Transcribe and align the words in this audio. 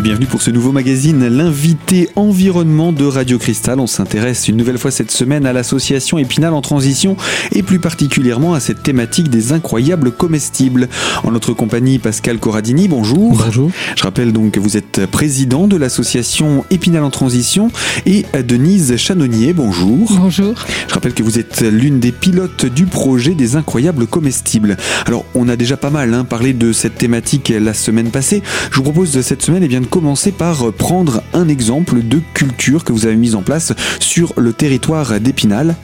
Et 0.00 0.02
bienvenue 0.02 0.24
pour 0.24 0.40
ce 0.40 0.50
nouveau 0.50 0.72
magazine, 0.72 1.28
l'invité 1.28 2.08
environnement 2.16 2.90
de 2.90 3.04
Radio 3.04 3.36
Cristal. 3.36 3.80
On 3.80 3.86
s'intéresse 3.86 4.48
une 4.48 4.56
nouvelle 4.56 4.78
fois 4.78 4.90
cette 4.90 5.10
semaine 5.10 5.44
à 5.44 5.52
l'association 5.52 6.16
Épinal 6.16 6.54
en 6.54 6.62
transition 6.62 7.18
et 7.52 7.62
plus 7.62 7.80
particulièrement 7.80 8.54
à 8.54 8.60
cette 8.60 8.82
thématique 8.82 9.28
des 9.28 9.52
incroyables 9.52 10.10
comestibles. 10.10 10.88
En 11.22 11.32
notre 11.32 11.52
compagnie, 11.52 11.98
Pascal 11.98 12.38
Corradini, 12.38 12.88
bonjour. 12.88 13.42
Bonjour. 13.44 13.70
Je 13.94 14.02
rappelle 14.02 14.32
donc 14.32 14.52
que 14.52 14.60
vous 14.60 14.78
êtes 14.78 15.04
président 15.04 15.68
de 15.68 15.76
l'association 15.76 16.64
Épinal 16.70 17.04
en 17.04 17.10
transition 17.10 17.70
et 18.06 18.24
Denise 18.42 18.96
Chanonnier, 18.96 19.52
bonjour. 19.52 20.10
Bonjour. 20.18 20.54
Je 20.88 20.94
rappelle 20.94 21.12
que 21.12 21.22
vous 21.22 21.38
êtes 21.38 21.60
l'une 21.60 22.00
des 22.00 22.12
pilotes 22.12 22.64
du 22.64 22.86
projet 22.86 23.34
des 23.34 23.54
incroyables 23.56 24.06
comestibles. 24.06 24.78
Alors, 25.04 25.26
on 25.34 25.46
a 25.46 25.56
déjà 25.56 25.76
pas 25.76 25.90
mal 25.90 26.14
hein, 26.14 26.24
parlé 26.24 26.54
de 26.54 26.72
cette 26.72 26.94
thématique 26.94 27.52
la 27.54 27.74
semaine 27.74 28.08
passée. 28.08 28.42
Je 28.70 28.76
vous 28.76 28.84
propose 28.84 29.12
de 29.12 29.20
cette 29.20 29.42
semaine 29.42 29.62
eh 29.62 29.68
bien, 29.68 29.82
de 29.82 29.89
commencer 29.90 30.32
par 30.32 30.72
prendre 30.72 31.22
un 31.34 31.48
exemple 31.48 32.02
de 32.02 32.20
culture 32.32 32.84
que 32.84 32.92
vous 32.92 33.06
avez 33.06 33.16
mise 33.16 33.34
en 33.34 33.42
place 33.42 33.72
sur 33.98 34.32
le 34.36 34.52
territoire 34.52 35.20
d'Épinal, 35.20 35.74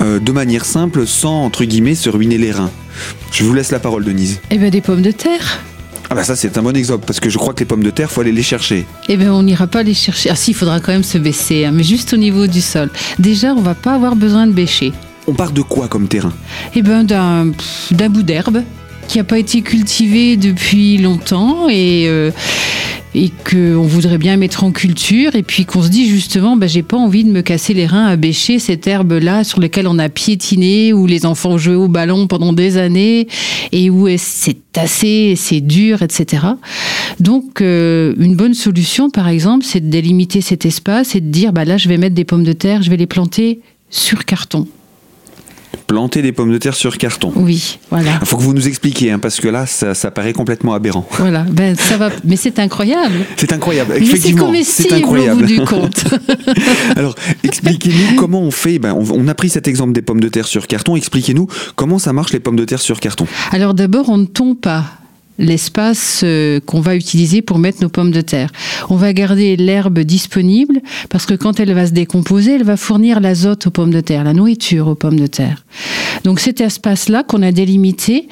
euh, 0.00 0.18
de 0.18 0.32
manière 0.32 0.64
simple, 0.64 1.06
sans, 1.06 1.44
entre 1.44 1.64
guillemets, 1.64 1.94
se 1.94 2.08
ruiner 2.08 2.38
les 2.38 2.50
reins. 2.50 2.70
Je 3.30 3.44
vous 3.44 3.54
laisse 3.54 3.70
la 3.70 3.78
parole, 3.78 4.04
Denise. 4.04 4.40
Eh 4.50 4.58
bien, 4.58 4.70
des 4.70 4.80
pommes 4.80 5.02
de 5.02 5.12
terre. 5.12 5.60
Ah 6.12 6.16
bah 6.16 6.24
ça 6.24 6.34
c'est 6.34 6.58
un 6.58 6.62
bon 6.62 6.76
exemple 6.76 7.04
parce 7.06 7.20
que 7.20 7.30
je 7.30 7.38
crois 7.38 7.54
que 7.54 7.60
les 7.60 7.66
pommes 7.66 7.84
de 7.84 7.90
terre 7.90 8.10
faut 8.10 8.20
aller 8.20 8.32
les 8.32 8.42
chercher. 8.42 8.84
Eh 9.08 9.16
bien 9.16 9.32
on 9.32 9.44
n'ira 9.44 9.68
pas 9.68 9.84
les 9.84 9.94
chercher. 9.94 10.28
Ah 10.30 10.34
si, 10.34 10.50
il 10.50 10.54
faudra 10.54 10.80
quand 10.80 10.90
même 10.90 11.04
se 11.04 11.18
baisser, 11.18 11.64
hein, 11.64 11.70
mais 11.72 11.84
juste 11.84 12.12
au 12.12 12.16
niveau 12.16 12.48
du 12.48 12.60
sol. 12.60 12.90
Déjà, 13.20 13.54
on 13.54 13.60
va 13.60 13.76
pas 13.76 13.94
avoir 13.94 14.16
besoin 14.16 14.48
de 14.48 14.52
bêcher. 14.52 14.92
On 15.28 15.34
part 15.34 15.52
de 15.52 15.62
quoi 15.62 15.86
comme 15.86 16.08
terrain? 16.08 16.32
Eh 16.74 16.82
bien 16.82 17.04
d'un 17.04 17.52
bout 18.08 18.24
d'herbe 18.24 18.64
qui 19.08 19.18
n'a 19.18 19.24
pas 19.24 19.38
été 19.38 19.62
cultivé 19.62 20.36
depuis 20.36 20.98
longtemps 20.98 21.68
et 21.68 22.06
euh, 22.08 22.30
et 23.14 23.30
qu'on 23.30 23.82
voudrait 23.82 24.18
bien 24.18 24.36
mettre 24.36 24.62
en 24.62 24.70
culture 24.70 25.34
et 25.34 25.42
puis 25.42 25.64
qu'on 25.64 25.82
se 25.82 25.88
dit 25.88 26.08
justement 26.08 26.56
bah, 26.56 26.68
j'ai 26.68 26.82
pas 26.82 26.96
envie 26.96 27.24
de 27.24 27.30
me 27.30 27.42
casser 27.42 27.74
les 27.74 27.86
reins 27.86 28.06
à 28.06 28.16
bêcher 28.16 28.58
cette 28.58 28.86
herbe 28.86 29.12
là 29.12 29.42
sur 29.42 29.60
laquelle 29.60 29.88
on 29.88 29.98
a 29.98 30.08
piétiné 30.08 30.92
où 30.92 31.06
les 31.06 31.26
enfants 31.26 31.58
joué 31.58 31.74
au 31.74 31.88
ballon 31.88 32.28
pendant 32.28 32.52
des 32.52 32.76
années 32.76 33.26
et 33.72 33.90
où 33.90 34.08
c'est 34.16 34.58
tassé 34.72 35.34
c'est 35.36 35.60
dur 35.60 36.02
etc 36.02 36.44
donc 37.18 37.60
euh, 37.60 38.14
une 38.18 38.36
bonne 38.36 38.54
solution 38.54 39.10
par 39.10 39.28
exemple 39.28 39.64
c'est 39.64 39.80
de 39.80 39.90
délimiter 39.90 40.40
cet 40.40 40.64
espace 40.64 41.16
et 41.16 41.20
de 41.20 41.30
dire 41.30 41.52
bah 41.52 41.64
là 41.64 41.76
je 41.76 41.88
vais 41.88 41.96
mettre 41.96 42.14
des 42.14 42.24
pommes 42.24 42.44
de 42.44 42.52
terre 42.52 42.82
je 42.82 42.90
vais 42.90 42.96
les 42.96 43.06
planter 43.06 43.60
sur 43.90 44.24
carton 44.24 44.68
Planter 45.90 46.22
des 46.22 46.30
pommes 46.30 46.52
de 46.52 46.58
terre 46.58 46.74
sur 46.76 46.96
carton. 46.98 47.32
oui 47.34 47.80
voilà 47.90 48.12
Il 48.20 48.26
faut 48.26 48.36
que 48.36 48.42
vous 48.42 48.54
nous 48.54 48.68
expliquiez, 48.68 49.10
hein, 49.10 49.18
parce 49.18 49.40
que 49.40 49.48
là, 49.48 49.66
ça, 49.66 49.92
ça 49.94 50.12
paraît 50.12 50.32
complètement 50.32 50.72
aberrant. 50.72 51.04
voilà 51.18 51.44
ben 51.50 51.74
ça 51.74 51.96
va 51.96 52.10
mais 52.24 52.36
c'est 52.36 52.60
incroyable 52.60 53.26
C'est 53.36 53.52
incroyable, 53.52 53.94
c'est 53.96 54.02
effectivement. 54.02 54.52
C'est 54.62 54.86
au 54.86 54.88
bout 54.90 54.94
incroyable. 54.94 55.46
du 55.46 55.60
compte 55.64 56.04
Alors, 56.96 57.16
expliquez-nous 57.42 58.16
comment 58.16 58.40
on 58.40 58.52
fait. 58.52 58.78
Ben, 58.78 58.92
on, 58.94 59.04
on 59.10 59.26
a 59.26 59.34
pris 59.34 59.48
cet 59.48 59.66
exemple 59.66 59.92
des 59.92 60.02
pommes 60.02 60.20
de 60.20 60.28
terre 60.28 60.46
sur 60.46 60.68
carton. 60.68 60.94
Expliquez-nous 60.94 61.48
comment 61.74 61.98
ça 61.98 62.12
marche 62.12 62.32
les 62.32 62.40
pommes 62.40 62.56
de 62.56 62.64
terre 62.64 62.80
sur 62.80 63.00
carton. 63.00 63.26
Alors 63.50 63.74
d'abord, 63.74 64.10
on 64.10 64.18
ne 64.18 64.26
tombe 64.26 64.58
pas 64.60 64.84
l'espace 65.40 66.20
euh, 66.22 66.60
qu'on 66.60 66.80
va 66.80 66.94
utiliser 66.94 67.42
pour 67.42 67.58
mettre 67.58 67.82
nos 67.82 67.88
pommes 67.88 68.12
de 68.12 68.20
terre. 68.20 68.50
On 68.90 68.96
va 68.96 69.12
garder 69.12 69.56
l'herbe 69.56 69.98
disponible 70.00 70.80
parce 71.08 71.26
que 71.26 71.34
quand 71.34 71.58
elle 71.58 71.72
va 71.74 71.86
se 71.86 71.92
décomposer, 71.92 72.54
elle 72.56 72.64
va 72.64 72.76
fournir 72.76 73.20
l'azote 73.20 73.66
aux 73.66 73.70
pommes 73.70 73.90
de 73.90 74.00
terre, 74.00 74.22
la 74.22 74.34
nourriture 74.34 74.86
aux 74.86 74.94
pommes 74.94 75.18
de 75.18 75.26
terre. 75.26 75.64
Donc 76.24 76.38
cet 76.40 76.60
espace-là 76.60 77.22
qu'on 77.22 77.42
a 77.42 77.50
délimité, 77.50 78.28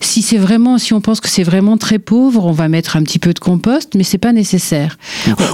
si 0.00 0.22
c'est 0.22 0.38
vraiment, 0.38 0.78
si 0.78 0.92
on 0.92 1.00
pense 1.00 1.20
que 1.20 1.28
c'est 1.28 1.44
vraiment 1.44 1.76
très 1.76 1.98
pauvre, 1.98 2.44
on 2.44 2.52
va 2.52 2.68
mettre 2.68 2.96
un 2.96 3.02
petit 3.02 3.20
peu 3.20 3.32
de 3.32 3.38
compost, 3.38 3.94
mais 3.94 4.02
c'est 4.02 4.18
pas 4.18 4.32
nécessaire. 4.32 4.98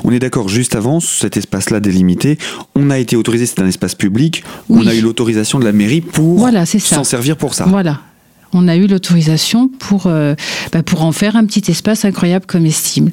On 0.04 0.10
est 0.10 0.18
d'accord, 0.18 0.48
juste 0.48 0.74
avant, 0.74 1.00
cet 1.00 1.36
espace-là 1.36 1.80
délimité, 1.80 2.38
on 2.74 2.90
a 2.90 2.98
été 2.98 3.16
autorisé, 3.16 3.44
c'est 3.46 3.60
un 3.60 3.66
espace 3.66 3.94
public, 3.94 4.44
on 4.70 4.86
a 4.86 4.94
eu 4.94 5.00
l'autorisation 5.00 5.58
de 5.58 5.64
la 5.64 5.72
mairie 5.72 6.00
pour 6.00 6.38
Voilà, 6.38 6.64
s'en 6.64 7.04
servir 7.04 7.36
pour 7.36 7.54
ça. 7.54 7.66
Voilà. 7.66 8.00
On 8.54 8.68
a 8.68 8.76
eu 8.76 8.86
l'autorisation 8.86 9.68
pour, 9.68 10.04
euh, 10.06 10.34
bah, 10.72 10.82
pour 10.82 11.02
en 11.02 11.12
faire 11.12 11.36
un 11.36 11.44
petit 11.44 11.70
espace 11.70 12.04
incroyable 12.04 12.46
comestible. 12.46 13.12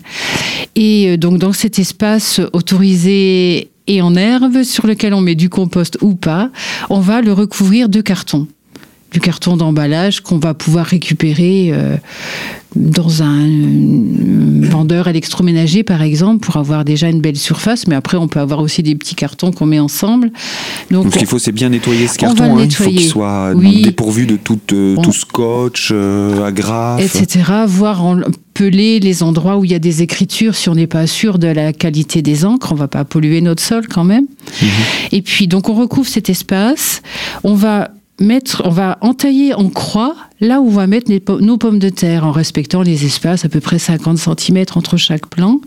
Et 0.76 1.10
euh, 1.10 1.18
donc 1.18 1.40
dans 1.40 1.52
cet 1.52 1.80
espace 1.80 2.40
autorisé 2.54 3.72
et 3.88 4.02
en 4.02 4.16
herbe, 4.16 4.64
sur 4.64 4.88
lequel 4.88 5.14
on 5.14 5.22
met 5.22 5.36
du 5.36 5.50
compost 5.50 5.98
ou 6.02 6.16
pas, 6.16 6.52
on 6.90 7.00
va 7.00 7.22
le 7.22 7.34
recouvrir 7.34 7.90
de 7.90 8.00
carton. 8.02 8.48
Du 9.12 9.20
carton 9.20 9.58
d'emballage 9.58 10.22
qu'on 10.22 10.38
va 10.38 10.54
pouvoir 10.54 10.86
récupérer 10.86 11.72
euh, 11.74 11.98
dans 12.78 13.24
un 13.24 13.46
euh, 13.46 14.62
vendeur 14.64 15.10
électroménager, 15.10 15.84
par 15.84 16.02
exemple, 16.02 16.46
pour 16.46 16.56
avoir 16.56 16.86
déjà 16.86 17.10
une 17.10 17.20
belle 17.20 17.36
surface. 17.36 17.88
Mais 17.88 17.96
après, 17.96 18.16
on 18.16 18.30
peut 18.30 18.40
avoir 18.40 18.60
aussi 18.62 18.84
des 18.84 18.96
petits 18.96 19.16
cartons 19.16 19.52
qu'on 19.52 19.66
met 19.66 19.80
ensemble. 19.80 20.32
Donc 20.92 21.12
ce 21.12 21.18
qu'il 21.18 21.28
faut, 21.28 21.40
c'est 21.40 21.52
bien 21.52 21.68
nettoyer 21.68 22.08
ce 22.08 22.18
carton. 22.18 22.58
hein. 22.58 22.62
Il 22.64 22.74
faut 22.74 22.86
qu'il 22.86 23.02
soit 23.02 23.52
Oui. 23.54 23.82
dépourvu 23.82 24.26
de 24.28 24.38
tout, 24.38 24.60
euh, 24.72 24.96
On- 24.98 25.02
tout 25.02 25.12
scotch, 25.12 25.90
euh, 25.92 26.46
agrafe. 26.46 27.02
etc. 27.02 27.44
Voir 27.68 28.06
en 28.06 28.22
peler 28.54 29.02
les 29.02 29.24
endroits 29.24 29.58
où 29.58 29.66
il 29.66 29.72
y 29.72 29.76
a 29.76 29.80
des 29.80 30.02
écritures 30.04 30.56
si 30.56 30.70
on 30.70 30.76
n'est 30.76 30.88
pas 30.88 31.06
sûr 31.06 31.38
de 31.38 31.48
la 31.48 31.74
qualité 31.74 32.22
des 32.22 32.46
encres. 32.46 32.72
On 32.72 32.76
va 32.76 32.88
pas 32.88 33.04
polluer 33.04 33.42
notre 33.42 33.62
sol 33.62 33.88
quand 33.90 34.06
même. 34.06 34.26
Et 35.12 35.22
puis, 35.22 35.48
donc, 35.50 35.68
on 35.68 35.74
recouvre 35.74 36.08
cet 36.08 36.30
espace. 36.30 37.02
On 37.44 37.56
va 37.56 37.90
mettre, 38.22 38.62
on 38.66 38.70
va 38.70 38.98
entailler 39.02 39.54
en 39.54 39.70
croix 39.70 40.16
là 40.40 40.62
où 40.62 40.68
on 40.68 40.72
va 40.72 40.88
mettre 40.88 41.12
nos 41.40 41.58
pommes 41.58 41.78
de 41.80 41.90
terre 41.90 42.26
en 42.26 42.32
respectant 42.32 42.82
les 42.82 43.06
espaces 43.06 43.46
à 43.46 43.50
peu 43.50 43.60
près 43.60 43.78
50 43.80 44.18
cm 44.18 44.66
entre 44.76 44.98
chaque 44.98 45.28
plan. 45.28 45.60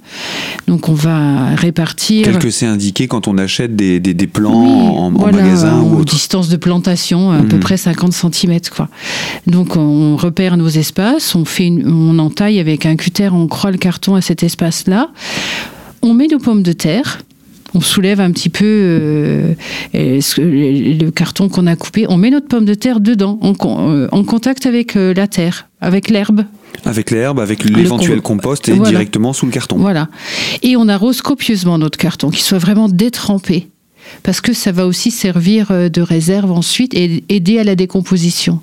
Donc, 0.66 0.88
on 0.88 0.94
va 0.94 1.54
répartir. 1.54 2.25
Tel 2.25 2.38
que 2.38 2.50
c'est 2.50 2.66
indiqué 2.66 3.06
quand 3.06 3.28
on 3.28 3.38
achète 3.38 3.76
des, 3.76 4.00
des, 4.00 4.15
des 4.15 4.26
plants 4.26 4.62
Oui, 4.65 4.98
en, 4.98 5.06
en 5.06 5.10
voilà, 5.10 5.42
magasin 5.42 5.81
ou 5.82 5.98
autre. 6.00 6.12
distance 6.15 6.48
de 6.48 6.56
plantation, 6.56 7.31
à 7.31 7.38
peu 7.42 7.56
Mhm. 7.56 7.60
près 7.60 7.76
50 7.76 8.12
cm. 8.12 8.59
Quoi. 8.75 8.88
Donc 9.47 9.76
on 9.76 10.16
repère 10.16 10.56
nos 10.56 10.69
espaces, 10.69 11.34
on, 11.34 11.44
fait 11.44 11.66
une- 11.66 11.86
on 11.88 12.19
entaille 12.19 12.59
avec 12.59 12.86
un 12.86 12.97
cutter, 12.97 13.28
on 13.32 13.47
croit 13.47 13.71
le 13.71 13.78
carton 13.78 14.15
à 14.15 14.21
cet 14.21 14.42
espace-là. 14.42 15.10
On 16.03 16.15
met 16.15 16.26
nos 16.26 16.38
pommes 16.38 16.62
de 16.62 16.72
terre. 16.72 17.21
On 17.75 17.81
soulève 17.81 18.21
un 18.21 18.31
petit 18.31 18.49
peu 18.51 18.65
euh, 18.65 19.55
euh, 19.95 20.21
le 20.39 21.11
carton 21.11 21.49
qu'on 21.49 21.67
a 21.67 21.77
coupé. 21.77 22.07
On 22.09 22.17
met 22.17 22.31
notre 22.31 22.47
pomme 22.49 22.65
de 22.65 22.75
terre 22.75 23.01
dedans, 23.01 23.39
en, 23.43 23.55
euh, 23.91 24.09
en 24.12 24.25
contact 24.25 24.67
avec 24.67 24.95
la 24.95 25.27
terre, 25.27 25.69
avec 25.81 26.09
l'herbe. 26.11 26.45
Avec 26.84 27.11
l'herbe, 27.11 27.41
avec 27.41 27.65
l'éventuel 27.65 28.21
com- 28.21 28.37
compost 28.39 28.69
et 28.69 28.73
Voilà. 28.73 28.91
directement 28.91 29.33
sous 29.33 29.47
le 29.47 29.53
carton. 29.53 29.77
Voilà. 29.77 30.09
Et 30.63 30.77
on 30.77 30.89
arrose 30.89 31.23
copieusement 31.23 31.79
notre 31.79 31.99
carton, 31.99 32.31
qu'il 32.31 32.43
soit 32.43 32.59
vraiment 32.59 32.89
détrempé. 32.89 33.69
Parce 34.22 34.41
que 34.41 34.53
ça 34.53 34.72
va 34.72 34.87
aussi 34.87 35.10
servir 35.10 35.70
euh, 35.70 35.88
de 35.88 36.00
réserve 36.00 36.50
ensuite 36.50 36.94
et 36.94 37.25
aider 37.28 37.59
à 37.59 37.65
la 37.65 37.75
décomposition. 37.75 38.60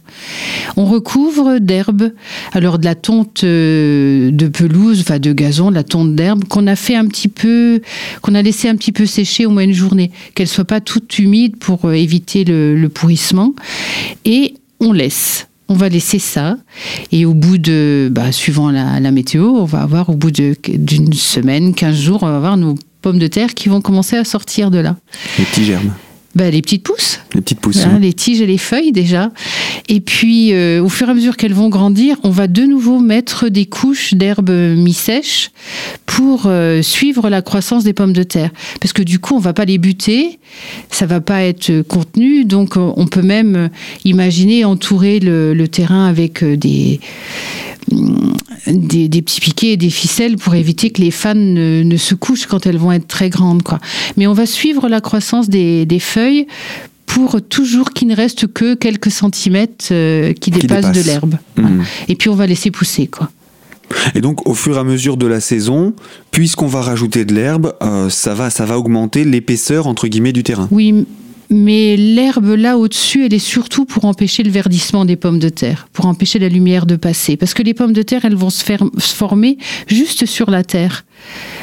On 0.77 0.85
recouvre 0.85 1.59
d'herbe, 1.59 2.11
alors 2.51 2.79
de 2.79 2.85
la 2.85 2.95
tonte 2.95 3.43
euh, 3.43 4.31
de 4.31 4.47
pelouse, 4.47 5.05
de 5.05 5.33
gazon, 5.33 5.69
de 5.69 5.75
la 5.75 5.83
tonte 5.83 6.15
d'herbe, 6.15 6.45
qu'on 6.45 6.67
a 6.67 6.75
fait 6.75 6.95
un 6.95 7.05
petit 7.05 7.27
peu, 7.27 7.81
qu'on 8.21 8.35
a 8.35 8.41
laissé 8.41 8.67
un 8.69 8.75
petit 8.75 8.91
peu 8.91 9.05
sécher 9.05 9.45
au 9.45 9.49
moins 9.49 9.63
une 9.63 9.73
journée, 9.73 10.11
qu'elle 10.35 10.47
soit 10.47 10.65
pas 10.65 10.81
toute 10.81 11.19
humide 11.19 11.57
pour 11.57 11.85
euh, 11.85 11.93
éviter 11.93 12.43
le, 12.43 12.87
pourrissement. 12.87 13.53
Et 14.25 14.55
on 14.79 14.91
laisse. 14.91 15.47
On 15.69 15.75
va 15.75 15.87
laisser 15.87 16.19
ça. 16.19 16.57
Et 17.13 17.25
au 17.25 17.33
bout 17.33 17.57
de, 17.57 18.09
bah, 18.11 18.33
suivant 18.33 18.71
la, 18.71 18.99
la 18.99 19.11
météo, 19.11 19.45
on 19.55 19.63
va 19.63 19.81
avoir 19.81 20.09
au 20.09 20.15
bout 20.15 20.31
d'une 20.31 21.13
semaine, 21.13 21.73
15 21.73 21.95
jours, 21.95 22.23
on 22.23 22.27
va 22.27 22.35
avoir 22.35 22.57
nos 22.57 22.75
pommes 23.01 23.19
de 23.19 23.27
terre 23.27 23.53
qui 23.53 23.69
vont 23.69 23.81
commencer 23.81 24.17
à 24.17 24.23
sortir 24.23 24.71
de 24.71 24.79
là. 24.79 24.95
Les 25.37 25.45
petits 25.45 25.65
germes, 25.65 25.93
Bah, 26.33 26.49
les 26.49 26.61
petites 26.61 26.83
pousses. 26.83 27.19
les 27.33 27.41
petites 27.41 27.59
pousses. 27.59 27.85
Hein, 27.85 27.99
les 27.99 28.13
tiges 28.13 28.39
et 28.41 28.45
les 28.45 28.57
feuilles 28.57 28.93
déjà. 28.93 29.31
Et 29.89 29.99
puis, 29.99 30.53
euh, 30.53 30.81
au 30.81 30.87
fur 30.87 31.09
et 31.09 31.11
à 31.11 31.13
mesure 31.13 31.35
qu'elles 31.35 31.53
vont 31.53 31.67
grandir, 31.67 32.15
on 32.23 32.29
va 32.29 32.47
de 32.47 32.63
nouveau 32.63 32.99
mettre 32.99 33.49
des 33.49 33.65
couches 33.65 34.13
d'herbes 34.13 34.49
mi-sèches 34.49 35.51
pour 36.05 36.43
euh, 36.45 36.81
suivre 36.81 37.29
la 37.29 37.41
croissance 37.41 37.83
des 37.83 37.91
pommes 37.91 38.13
de 38.13 38.23
terre. 38.23 38.51
Parce 38.79 38.93
que 38.93 39.01
du 39.01 39.19
coup, 39.19 39.35
on 39.35 39.39
va 39.39 39.51
pas 39.51 39.65
les 39.65 39.77
buter, 39.77 40.39
ça 40.89 41.05
va 41.05 41.19
pas 41.19 41.43
être 41.43 41.81
contenu. 41.81 42.45
Donc, 42.45 42.77
euh, 42.77 42.93
on 42.95 43.07
peut 43.07 43.21
même 43.21 43.69
imaginer 44.05 44.63
entourer 44.63 45.19
le, 45.19 45.53
le 45.53 45.67
terrain 45.67 46.05
avec 46.07 46.45
des, 46.45 47.01
hum, 47.91 48.33
des, 48.67 49.09
des 49.09 49.21
petits 49.21 49.41
piquets 49.41 49.71
et 49.73 49.77
des 49.77 49.89
ficelles 49.89 50.37
pour 50.37 50.55
éviter 50.55 50.91
que 50.91 51.01
les 51.01 51.11
fans 51.11 51.35
ne, 51.35 51.83
ne 51.83 51.97
se 51.97 52.15
couchent 52.15 52.45
quand 52.45 52.65
elles 52.65 52.77
vont 52.77 52.91
être 52.91 53.07
très 53.07 53.29
grandes. 53.29 53.63
Quoi. 53.63 53.79
Mais 54.17 54.27
on 54.27 54.33
va 54.33 54.45
suivre 54.45 54.87
la 54.87 55.01
croissance 55.01 55.49
des, 55.49 55.85
des 55.85 55.99
feuilles 55.99 56.20
pour 57.05 57.41
toujours 57.41 57.91
qu'il 57.91 58.07
ne 58.07 58.15
reste 58.15 58.47
que 58.47 58.73
quelques 58.73 59.11
centimètres 59.11 59.89
euh, 59.91 60.31
qui, 60.33 60.49
dépassent 60.49 60.93
de 60.93 61.01
l'herbe. 61.01 61.35
Voilà. 61.57 61.83
Et 62.07 62.15
puis 62.15 62.29
on 62.29 62.35
va 62.35 62.47
laisser 62.47 62.71
pousser. 62.71 63.07
Quoi. 63.07 63.29
Et 64.15 64.21
donc, 64.21 64.47
au 64.47 64.53
fur 64.53 64.77
et 64.77 64.79
à 64.79 64.83
mesure 64.83 65.17
de 65.17 65.27
la 65.27 65.41
saison, 65.41 65.93
puisqu'on 66.31 66.67
va 66.67 66.81
rajouter 66.81 67.25
de 67.25 67.33
l'herbe, 67.33 67.73
euh, 67.83 68.09
ça, 68.09 68.33
va, 68.33 68.49
ça 68.49 68.65
va 68.65 68.77
augmenter 68.77 69.25
l'épaisseur, 69.25 69.87
entre 69.87 70.07
guillemets, 70.07 70.31
du 70.31 70.43
terrain. 70.43 70.69
Oui, 70.71 71.05
mais 71.49 71.97
l'herbe 71.97 72.55
là 72.55 72.77
au-dessus, 72.77 73.25
elle 73.25 73.33
est 73.33 73.39
surtout 73.39 73.83
pour 73.83 74.05
empêcher 74.05 74.41
le 74.41 74.49
verdissement 74.49 75.03
des 75.03 75.17
pommes 75.17 75.39
de 75.39 75.49
terre, 75.49 75.89
pour 75.91 76.05
empêcher 76.05 76.39
la 76.39 76.47
lumière 76.47 76.85
de 76.85 76.95
passer. 76.95 77.35
Parce 77.35 77.53
que 77.53 77.61
les 77.61 77.73
pommes 77.73 77.93
de 77.93 78.03
terre, 78.03 78.23
elles 78.23 78.35
vont 78.35 78.49
se, 78.49 78.63
faire, 78.63 78.83
se 78.97 79.13
former 79.13 79.57
juste 79.87 80.25
sur 80.25 80.49
la 80.49 80.63
terre. 80.63 81.03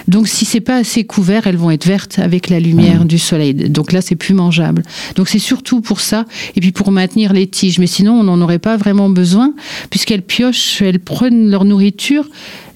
Donc 0.07 0.29
si 0.29 0.45
c'est 0.45 0.61
pas 0.61 0.77
assez 0.77 1.05
couvert, 1.05 1.47
elles 1.47 1.57
vont 1.57 1.71
être 1.71 1.87
vertes 1.87 2.19
avec 2.19 2.49
la 2.49 2.61
lumière 2.61 3.05
du 3.05 3.19
soleil. 3.19 3.55
Donc 3.55 3.93
là, 3.93 4.01
c'est 4.01 4.17
plus 4.17 4.35
mangeable. 4.35 4.83
Donc 5.17 5.29
c'est 5.29 5.39
surtout 5.39 5.81
pour 5.81 6.01
ça 6.01 6.25
et 6.57 6.61
puis 6.61 6.73
pour 6.73 6.91
maintenir 6.93 7.33
les 7.33 7.47
tiges. 7.47 7.79
Mais 7.79 7.87
sinon, 7.87 8.15
on 8.15 8.25
n'en 8.25 8.41
aurait 8.41 8.59
pas 8.59 8.77
vraiment 8.77 9.11
besoin 9.11 9.53
puisqu'elles 9.91 10.23
piochent, 10.23 10.81
elles 10.81 11.01
prennent 11.01 11.51
leur 11.51 11.65
nourriture 11.65 12.25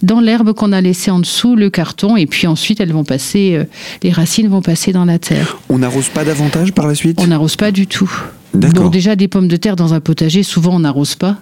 dans 0.02 0.20
l'herbe 0.20 0.52
qu'on 0.52 0.72
a 0.72 0.80
laissée 0.80 1.10
en 1.10 1.20
dessous, 1.20 1.54
le 1.54 1.70
carton, 1.70 2.16
et 2.16 2.26
puis 2.26 2.46
ensuite 2.46 2.80
elles 2.80 2.92
vont 2.92 3.04
passer, 3.04 3.54
euh, 3.54 3.64
les 4.02 4.10
racines 4.10 4.48
vont 4.48 4.60
passer 4.60 4.92
dans 4.92 5.04
la 5.04 5.18
terre. 5.18 5.58
On 5.68 5.78
n'arrose 5.78 6.08
pas 6.08 6.24
davantage 6.24 6.72
par 6.72 6.88
la 6.88 6.94
suite? 6.94 7.18
On 7.20 7.28
n'arrose 7.28 7.56
pas 7.56 7.70
du 7.70 7.86
tout. 7.86 8.10
D'accord. 8.52 8.84
Donc 8.84 8.92
déjà 8.92 9.16
des 9.16 9.28
pommes 9.28 9.48
de 9.48 9.56
terre 9.56 9.76
dans 9.76 9.94
un 9.94 10.00
potager, 10.00 10.42
souvent 10.42 10.74
on 10.74 10.80
n'arrose 10.80 11.14
pas. 11.14 11.38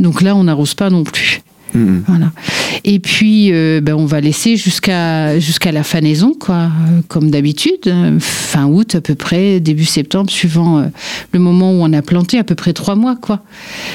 Donc 0.00 0.22
là, 0.22 0.34
on 0.34 0.44
n'arrose 0.44 0.74
pas 0.74 0.90
non 0.90 1.04
plus. 1.04 1.40
Mhm. 1.74 2.04
Voilà. 2.06 2.32
Et 2.82 2.98
puis, 2.98 3.52
euh, 3.52 3.80
ben, 3.80 3.94
on 3.94 4.06
va 4.06 4.20
laisser 4.20 4.56
jusqu'à 4.56 5.32
la 5.72 5.82
fanaison, 5.84 6.34
quoi, 6.34 6.64
euh, 6.64 7.00
comme 7.08 7.30
d'habitude, 7.30 7.86
euh, 7.86 8.18
fin 8.18 8.66
août 8.66 8.96
à 8.96 9.00
peu 9.00 9.14
près, 9.14 9.60
début 9.60 9.84
septembre, 9.84 10.30
suivant 10.30 10.90
le 11.32 11.38
moment 11.38 11.72
où 11.72 11.82
on 11.82 11.92
a 11.92 12.02
planté, 12.02 12.38
à 12.38 12.44
peu 12.44 12.54
près 12.54 12.72
trois 12.72 12.96
mois, 12.96 13.16
quoi. 13.16 13.42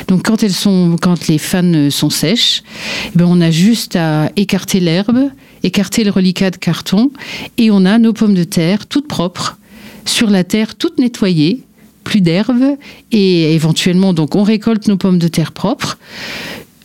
Donc, 0.08 0.24
quand 0.26 0.44
elles 0.44 0.54
sont, 0.54 0.96
quand 1.02 1.28
les 1.28 1.38
fans 1.38 1.90
sont 1.90 2.10
sèches, 2.10 2.64
eh 3.08 3.18
ben, 3.18 3.26
on 3.28 3.42
a 3.42 3.52
juste 3.52 3.96
à 3.96 4.32
écarter 4.36 4.80
l'herbe, 4.80 5.30
écarter 5.64 6.04
le 6.04 6.12
reliquat 6.12 6.52
de 6.52 6.58
carton, 6.58 7.12
et 7.58 7.72
on 7.72 7.86
a 7.86 7.98
nos 7.98 8.14
pommes 8.14 8.36
de 8.36 8.44
terre 8.44 8.88
toutes 8.88 9.08
propres 9.08 9.58
sur 10.06 10.30
la 10.30 10.44
terre, 10.44 10.76
toutes 10.76 10.98
nettoyées, 11.00 11.64
plus 12.04 12.22
d'herbe, 12.22 12.78
et 13.12 13.54
éventuellement, 13.54 14.14
donc, 14.14 14.36
on 14.36 14.44
récolte 14.44 14.88
nos 14.88 14.98
pommes 14.98 15.20
de 15.20 15.28
terre 15.28 15.52
propres. 15.52 15.98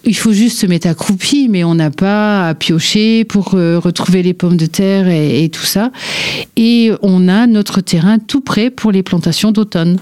Il 0.07 0.17
faut 0.17 0.33
juste 0.33 0.59
se 0.59 0.67
mettre 0.67 0.87
accroupi, 0.87 1.49
mais 1.49 1.65
on 1.65 1.75
n'a 1.75 1.91
pas 1.91 2.49
à 2.49 2.55
piocher 2.55 3.25
pour 3.25 3.55
euh, 3.55 3.79
retrouver 3.79 4.23
les 4.23 4.35
pommes 4.35 4.57
de 4.57 4.67
terre 4.67 5.09
et, 5.09 5.45
et 5.45 5.49
tout 5.49 5.65
ça. 5.65 5.91
Et 6.57 6.93
on 7.03 7.29
a 7.29 7.47
notre 7.47 7.81
terrain 7.81 8.19
tout 8.19 8.41
prêt 8.41 8.71
pour 8.71 8.93
les 8.93 9.03
plantations 9.03 9.51
d'automne. 9.51 9.99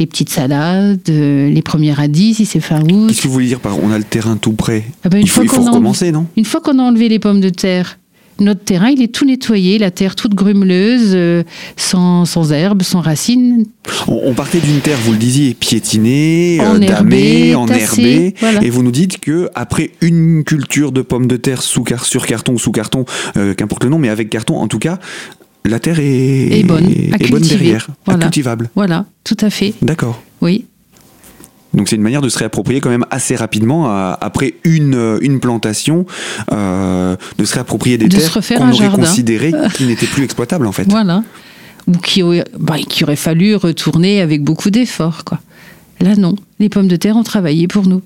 Les 0.00 0.06
petites 0.06 0.30
salades, 0.30 1.00
euh, 1.08 1.50
les 1.50 1.62
premiers 1.62 1.92
radis 1.92 2.34
si 2.34 2.46
c'est 2.46 2.60
fin 2.60 2.80
août. 2.82 3.08
Qu'est-ce 3.08 3.22
que 3.22 3.26
vous 3.26 3.32
voulez 3.32 3.46
dire 3.46 3.60
par 3.60 3.82
on 3.82 3.90
a 3.90 3.98
le 3.98 4.04
terrain 4.04 4.36
tout 4.36 4.52
prêt 4.52 4.84
Ah 5.02 5.08
ben, 5.08 5.18
une 5.18 5.26
Il 5.26 5.28
faut, 5.28 5.36
fois 5.36 5.44
il 5.44 5.48
faut 5.50 5.56
qu'on 5.56 5.66
a 5.66 5.70
recommencer, 5.70 6.12
non? 6.12 6.26
Une 6.36 6.44
fois 6.44 6.60
qu'on 6.60 6.78
a 6.78 6.82
enlevé 6.82 7.08
les 7.08 7.18
pommes 7.18 7.40
de 7.40 7.48
terre, 7.48 7.98
notre 8.40 8.62
terrain, 8.64 8.88
il 8.88 9.02
est 9.02 9.12
tout 9.14 9.24
nettoyé, 9.24 9.78
la 9.78 9.90
terre 9.90 10.14
toute 10.16 10.34
grumeleuse, 10.34 11.12
euh, 11.14 11.42
sans, 11.76 12.24
sans 12.24 12.52
herbes, 12.52 12.82
sans 12.82 13.00
racines. 13.00 13.64
on, 14.06 14.20
on 14.24 14.34
partait 14.34 14.60
d'une 14.60 14.80
terre, 14.80 14.98
vous 15.04 15.12
le 15.12 15.18
disiez, 15.18 15.54
piétinée, 15.54 16.58
euh, 16.60 16.64
Enherbée, 16.76 17.52
damée, 17.52 17.54
tassée, 17.66 18.02
enherbée, 18.02 18.34
voilà. 18.40 18.62
et 18.62 18.70
vous 18.70 18.82
nous 18.82 18.90
dites 18.90 19.18
que 19.20 19.48
après 19.54 19.90
une 20.00 20.44
culture 20.44 20.92
de 20.92 21.02
pommes 21.02 21.26
de 21.26 21.36
terre 21.36 21.62
sous 21.62 21.82
car 21.84 22.04
sur 22.04 22.26
carton 22.26 22.54
ou 22.54 22.58
sous 22.58 22.72
carton, 22.72 23.04
euh, 23.36 23.54
qu'importe 23.54 23.84
le 23.84 23.90
nom, 23.90 23.98
mais 23.98 24.08
avec 24.08 24.30
carton, 24.30 24.56
en 24.56 24.68
tout 24.68 24.78
cas, 24.78 24.98
la 25.64 25.78
terre 25.80 25.98
est, 25.98 26.60
Est 26.60 26.62
bonne, 26.64 26.86
à 26.86 27.16
est 27.22 27.30
bonne 27.30 27.42
derrière, 27.42 27.88
Voilà. 28.06 28.20
cultivable. 28.22 28.70
Voilà, 28.74 29.06
tout 29.24 29.36
à 29.40 29.50
fait. 29.50 29.74
D'accord. 29.82 30.22
Oui. 30.40 30.64
Donc 31.74 31.88
c'est 31.88 31.96
une 31.96 32.02
manière 32.02 32.22
de 32.22 32.28
se 32.28 32.38
réapproprier 32.38 32.80
quand 32.80 32.90
même 32.90 33.04
assez 33.10 33.36
rapidement 33.36 33.90
euh, 33.90 34.14
après 34.20 34.54
une, 34.64 34.94
euh, 34.94 35.18
une 35.20 35.38
plantation, 35.40 36.06
euh, 36.52 37.16
de 37.38 37.44
se 37.44 37.54
réapproprier 37.54 37.98
des 37.98 38.08
De 38.08 38.16
terres 38.16 38.32
qu'on 38.56 38.70
aurait 38.72 38.88
considérées 38.90 39.52
qui 39.74 39.84
n'étaient 39.86 40.06
plus 40.06 40.24
exploitables 40.24 40.66
en 40.66 40.72
fait. 40.72 40.88
Voilà. 40.88 41.22
Ou 41.86 41.92
qui, 41.92 42.22
aurait- 42.22 42.44
bah, 42.58 42.76
qui 42.78 43.04
aurait 43.04 43.16
fallu 43.16 43.54
retourner 43.54 44.20
avec 44.20 44.42
beaucoup 44.42 44.70
d'efforts, 44.70 45.24
quoi. 45.24 45.40
Là, 46.00 46.14
non. 46.16 46.36
Les 46.60 46.68
pommes 46.68 46.88
de 46.88 46.96
terre 46.96 47.16
ont 47.16 47.22
travaillé 47.24 47.66
pour 47.66 47.86
nous. 47.86 48.02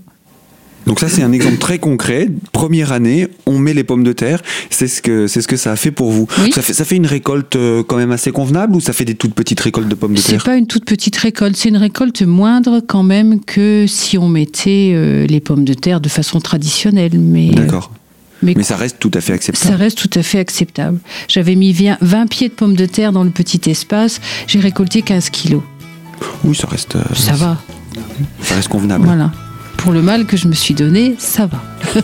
Donc 0.87 0.99
ça 1.00 1.08
c'est 1.08 1.23
un 1.23 1.32
exemple 1.32 1.58
très 1.58 1.79
concret. 1.79 2.29
Première 2.52 2.93
année, 2.93 3.29
on 3.46 3.58
met 3.58 3.73
les 3.75 3.84
pommes 3.84 4.02
de 4.05 4.12
terre. 4.12 4.43
C'est 4.70 4.88
ce 4.88 5.00
que 5.02 5.26
c'est 5.26 5.40
ce 5.40 5.49
que 5.49 5.56
ça 5.56 5.73
a 5.73 5.76
fait 5.76 5.90
pour 5.93 6.11
vous. 6.11 6.26
Oui. 6.43 6.50
Ça 6.52 6.62
fait 6.62 6.73
ça 6.73 6.84
fait 6.84 6.96
une 6.96 7.06
récolte 7.06 7.56
euh, 7.56 7.82
quand 7.82 7.96
même 7.96 8.11
assez 8.12 8.32
convenable 8.32 8.75
ou 8.76 8.81
ça 8.81 8.93
fait 8.93 9.05
des 9.05 9.14
toutes 9.14 9.34
petites 9.34 9.61
récoltes 9.61 9.88
de 9.88 9.94
pommes 9.94 10.14
de 10.14 10.19
C'est 10.20 10.32
terre 10.32 10.44
pas 10.44 10.56
une 10.56 10.67
toute 10.67 10.84
petite 10.84 11.17
récolte, 11.17 11.56
c'est 11.56 11.69
une 11.69 11.76
récolte 11.76 12.23
moindre 12.23 12.81
quand 12.87 13.02
même 13.05 13.40
que 13.44 13.87
si 13.87 14.19
on 14.19 14.29
mettait 14.29 14.93
euh, 14.94 15.26
les 15.26 15.40
pommes 15.40 15.64
de 15.64 15.75
terre 15.75 16.00
de 16.00 16.08
façon 16.08 16.40
traditionnelle. 16.40 17.19
Mais, 17.19 17.50
euh, 17.50 17.55
D'accord. 17.55 17.93
mais, 18.43 18.55
Mais 18.56 18.62
ça 18.64 18.76
reste 18.76 18.96
tout 18.99 19.11
à 19.14 19.20
fait 19.20 19.29
ça 19.29 19.34
acceptable. 19.34 19.75
reste 19.76 19.99
tout 19.99 20.19
à 20.19 20.23
fait 20.23 20.38
acceptable. 20.40 20.99
J'avais 21.29 21.55
mis 21.55 21.73
20 21.73 21.99
20 22.00 22.26
pieds 22.26 22.49
de 22.49 22.55
pommes 22.55 22.75
de 22.76 22.87
terre 22.87 23.12
dans 23.12 23.25
le 23.25 23.31
petit 23.31 23.70
espace, 23.70 24.20
j'ai 24.49 24.58
récolté 24.58 25.02
15 25.02 25.31
kilos. 25.31 25.62
Oui, 26.44 26.56
ça 26.56 26.67
reste 26.67 26.96
Ça 27.14 27.32
va, 27.32 27.56
ça 28.43 28.55
reste 28.56 28.69
convenable. 28.69 29.05
voilà. 29.05 29.31
Pour 29.82 29.90
le 29.90 30.00
mal 30.00 30.26
que 30.26 30.37
je 30.37 30.46
me 30.46 30.52
suis 30.52 30.75
donné, 30.75 31.17
ça 31.19 31.46
va. 31.46 31.61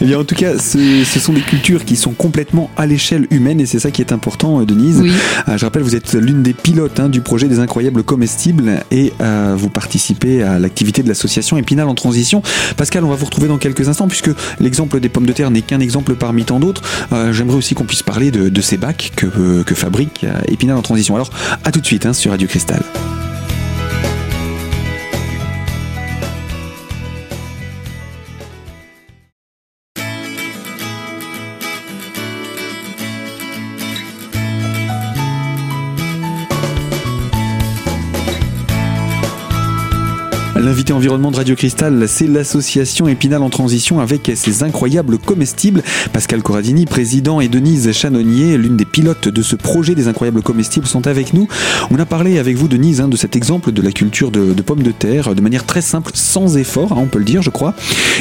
Eh 0.00 0.04
bien, 0.04 0.18
en 0.18 0.24
tout 0.24 0.34
cas, 0.34 0.58
ce, 0.58 1.02
ce 1.02 1.18
sont 1.18 1.32
des 1.32 1.40
cultures 1.40 1.86
qui 1.86 1.96
sont 1.96 2.10
complètement 2.10 2.70
à 2.76 2.84
l'échelle 2.84 3.26
humaine 3.30 3.60
et 3.60 3.66
c'est 3.66 3.78
ça 3.78 3.90
qui 3.90 4.02
est 4.02 4.12
important, 4.12 4.60
euh, 4.60 4.66
Denise. 4.66 5.00
Oui. 5.00 5.10
Euh, 5.48 5.56
je 5.56 5.64
rappelle, 5.64 5.80
vous 5.82 5.96
êtes 5.96 6.12
l'une 6.12 6.42
des 6.42 6.52
pilotes 6.52 7.00
hein, 7.00 7.08
du 7.08 7.22
projet 7.22 7.48
des 7.48 7.60
incroyables 7.60 8.02
comestibles 8.02 8.82
et 8.90 9.14
euh, 9.22 9.54
vous 9.56 9.70
participez 9.70 10.42
à 10.42 10.58
l'activité 10.58 11.02
de 11.02 11.08
l'association 11.08 11.56
Épinal 11.56 11.88
en 11.88 11.94
transition. 11.94 12.42
Pascal, 12.76 13.04
on 13.04 13.08
va 13.08 13.16
vous 13.16 13.24
retrouver 13.24 13.48
dans 13.48 13.58
quelques 13.58 13.88
instants 13.88 14.08
puisque 14.08 14.30
l'exemple 14.60 15.00
des 15.00 15.08
pommes 15.08 15.26
de 15.26 15.32
terre 15.32 15.50
n'est 15.50 15.62
qu'un 15.62 15.80
exemple 15.80 16.14
parmi 16.14 16.44
tant 16.44 16.60
d'autres. 16.60 16.82
Euh, 17.14 17.32
J'aimerais 17.32 17.56
aussi 17.56 17.74
qu'on 17.74 17.84
puisse 17.84 18.02
parler 18.02 18.30
de, 18.30 18.50
de 18.50 18.60
ces 18.60 18.76
bacs 18.76 19.12
que, 19.16 19.62
que 19.62 19.74
fabrique 19.74 20.26
Épinal 20.48 20.76
en 20.76 20.82
transition. 20.82 21.14
Alors, 21.14 21.30
à 21.64 21.72
tout 21.72 21.80
de 21.80 21.86
suite 21.86 22.04
hein, 22.04 22.12
sur 22.12 22.32
Radio 22.32 22.46
Cristal. 22.46 22.82
L'invité 40.56 40.92
environnement 40.92 41.32
de 41.32 41.36
Radio 41.36 41.56
Cristal, 41.56 42.08
c'est 42.08 42.28
l'association 42.28 43.08
Épinal 43.08 43.42
en 43.42 43.50
transition 43.50 43.98
avec 43.98 44.30
ses 44.36 44.62
incroyables 44.62 45.18
comestibles. 45.18 45.82
Pascal 46.12 46.42
Corradini, 46.42 46.86
président, 46.86 47.40
et 47.40 47.48
Denise 47.48 47.90
Chanonnier, 47.90 48.56
l'une 48.56 48.76
des 48.76 48.84
pilotes 48.84 49.28
de 49.28 49.42
ce 49.42 49.56
projet 49.56 49.96
des 49.96 50.06
incroyables 50.06 50.42
comestibles, 50.42 50.86
sont 50.86 51.08
avec 51.08 51.34
nous. 51.34 51.48
On 51.90 51.98
a 51.98 52.06
parlé 52.06 52.38
avec 52.38 52.56
vous, 52.56 52.68
Denise, 52.68 53.00
hein, 53.00 53.08
de 53.08 53.16
cet 53.16 53.34
exemple 53.34 53.72
de 53.72 53.82
la 53.82 53.90
culture 53.90 54.30
de, 54.30 54.54
pommes 54.62 54.84
de 54.84 54.92
terre 54.92 55.34
de 55.34 55.40
manière 55.40 55.66
très 55.66 55.82
simple, 55.82 56.12
sans 56.14 56.56
effort, 56.56 56.92
hein, 56.92 56.98
on 57.00 57.06
peut 57.06 57.18
le 57.18 57.24
dire, 57.24 57.42
je 57.42 57.50
crois. 57.50 57.74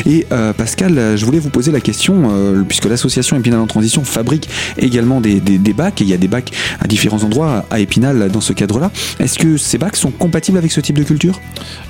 Et 0.08 0.26
euh, 0.32 0.54
Pascal, 0.54 1.16
je 1.16 1.26
voulais 1.26 1.40
vous 1.40 1.52
poser 1.52 1.72
la 1.72 1.82
question, 1.82 2.32
euh, 2.32 2.64
puisque 2.68 2.86
l'association 2.86 3.38
Épinal 3.38 3.60
en 3.60 3.68
transition 3.68 4.04
fabrique 4.04 4.50
également 4.80 5.22
des, 5.22 5.40
bacs, 5.40 6.02
et 6.02 6.04
il 6.04 6.10
y 6.10 6.14
a 6.14 6.18
des 6.18 6.28
bacs 6.28 6.52
à 6.80 6.88
différents 6.88 7.24
endroits 7.24 7.64
à 7.70 7.80
Épinal 7.80 8.32
dans 8.32 8.42
ce 8.42 8.54
cadre-là. 8.54 8.92
Est-ce 9.20 9.38
que 9.38 9.58
ces 9.58 9.78
bacs 9.78 9.98
sont 9.98 10.12
compatibles 10.12 10.58
avec 10.58 10.72
ce 10.72 10.82
type 10.82 10.98
de 10.98 11.04
culture? 11.04 11.40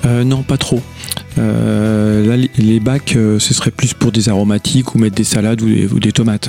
Euh, 0.04 0.22
pas 0.42 0.58
trop. 0.58 0.80
Euh, 1.38 2.36
les- 2.58 2.80
bacs, 2.80 3.14
euh, 3.16 3.38
ce 3.38 3.54
serait 3.54 3.70
plus 3.70 3.94
pour 3.94 4.12
des 4.12 4.28
aromatiques 4.28 4.94
ou 4.94 4.98
mettre 4.98 5.16
des 5.16 5.24
salades 5.24 5.62
ou 5.62 5.66
des, 5.66 5.86
ou 5.86 5.98
des 6.00 6.12
tomates. 6.12 6.48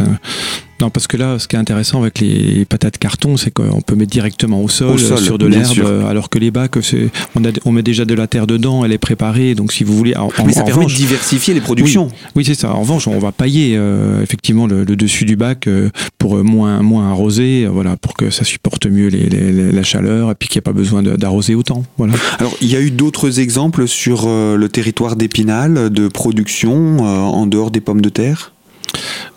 Non, 0.81 0.89
parce 0.89 1.07
que 1.07 1.15
là, 1.15 1.39
ce 1.39 1.47
qui 1.47 1.55
est 1.55 1.59
intéressant 1.59 2.01
avec 2.01 2.19
les 2.19 2.65
patates 2.65 2.97
carton, 2.97 3.37
c'est 3.37 3.49
qu'on 3.49 3.81
peut 3.81 3.95
mettre 3.95 4.11
directement 4.11 4.61
au 4.61 4.67
sol, 4.67 4.95
Au 4.95 4.97
sol, 4.97 5.17
euh, 5.17 5.21
sur 5.21 5.37
de 5.37 5.45
l'herbe, 5.45 5.77
euh, 5.79 6.05
alors 6.05 6.29
que 6.29 6.37
les 6.37 6.51
bacs, 6.51 6.75
c'est, 6.81 7.09
on, 7.35 7.45
a, 7.45 7.49
on 7.63 7.71
met 7.71 7.81
déjà 7.81 8.03
de 8.03 8.13
la 8.13 8.27
terre 8.27 8.45
dedans, 8.45 8.83
elle 8.83 8.91
est 8.91 8.97
préparée, 8.97 9.55
donc 9.55 9.71
si 9.71 9.85
vous 9.85 9.95
voulez. 9.95 10.17
En, 10.17 10.27
Mais 10.45 10.51
ça 10.51 10.61
en 10.61 10.65
permet 10.65 10.83
revanche- 10.83 10.91
de 10.93 10.97
diversifier 10.97 11.53
les 11.53 11.61
productions. 11.61 12.09
oui, 12.35 12.43
c'est 12.43 12.55
ça. 12.55 12.73
En 12.73 12.81
revanche, 12.81 13.07
on 13.07 13.17
va 13.19 13.31
pailler 13.31 13.75
euh, 13.77 14.21
effectivement 14.21 14.67
le, 14.67 14.83
le 14.83 14.95
dessus 14.97 15.23
du 15.23 15.37
bac 15.37 15.67
euh, 15.67 15.89
pour 16.17 16.35
euh, 16.35 16.43
moins, 16.43 16.81
moins 16.81 17.09
arroser, 17.09 17.63
euh, 17.65 17.69
voilà, 17.69 17.95
pour 17.95 18.13
que 18.13 18.29
ça 18.29 18.43
supporte 18.43 18.85
mieux 18.85 19.07
les- 19.07 19.29
les- 19.29 19.53
les- 19.53 19.71
la 19.71 19.83
chaleur 19.83 20.31
et 20.31 20.35
puis 20.35 20.49
qu'il 20.49 20.57
n'y 20.57 20.63
ait 20.63 20.69
pas 20.73 20.73
besoin 20.73 21.01
d'arroser 21.03 21.55
autant. 21.55 21.83
Voilà. 21.97 22.13
Alors, 22.39 22.53
il 22.61 22.67
y 22.69 22.75
a 22.75 22.81
eu 22.81 22.91
d'autres 22.91 23.39
exemples 23.39 23.87
sur 23.87 24.25
euh, 24.27 24.57
le 24.57 24.67
territoire 24.67 25.15
d'Épinal 25.15 25.89
de 25.89 26.07
production 26.09 26.97
euh, 26.99 27.19
en 27.21 27.45
dehors 27.47 27.71
des 27.71 27.79
pommes 27.79 28.01
de 28.01 28.09
terre? 28.09 28.51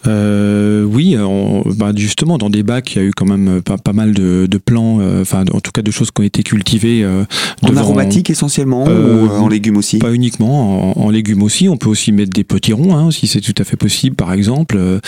Euh, 0.07 0.85
oui, 0.85 1.17
on- 1.19 1.62
bah, 1.76 1.93
justement, 1.95 2.38
dans 2.38 2.50
des 2.50 2.62
bacs, 2.62 2.95
il 2.95 2.99
y 2.99 3.05
a 3.05 3.05
eu 3.05 3.11
quand 3.14 3.26
même 3.26 3.61
pas, 3.62 3.76
pas 3.78 3.93
mal 3.93 4.12
de, 4.14 4.47
de 4.47 4.59
plants, 4.59 4.99
euh, 5.00 5.23
enfin, 5.23 5.45
en 5.52 5.61
tout 5.61 5.73
cas, 5.73 5.83
de 5.83 5.90
choses 5.90 6.11
qui 6.11 6.21
ont 6.21 6.25
été 6.25 6.43
cultivées. 6.43 7.02
euh, 7.05 7.25
En 7.62 7.69
devant- 7.71 7.81
aromatique 7.81 8.31
essentiellement 8.31 8.85
Euh, 8.88 9.25
ou 9.25 9.26
euh, 9.26 9.38
en 9.38 9.49
légumes 9.49 9.76
aussi 9.76 9.99
Pas 9.99 10.12
uniquement, 10.12 10.97
en, 10.99 11.07
en 11.07 11.11
légumes 11.11 11.43
aussi. 11.43 11.69
On 11.69 11.76
peut 11.76 11.88
aussi 11.88 12.12
mettre 12.12 12.31
des 12.33 12.45
petits 12.45 12.73
ronds, 12.73 12.95
hein, 12.97 13.11
si 13.11 13.26
c'est 13.26 13.40
tout 13.40 13.55
à 13.59 13.64
fait 13.64 13.76
possible, 13.76 14.14
par 14.17 14.33
exemple. 14.33 14.76
Euh, 14.78 15.00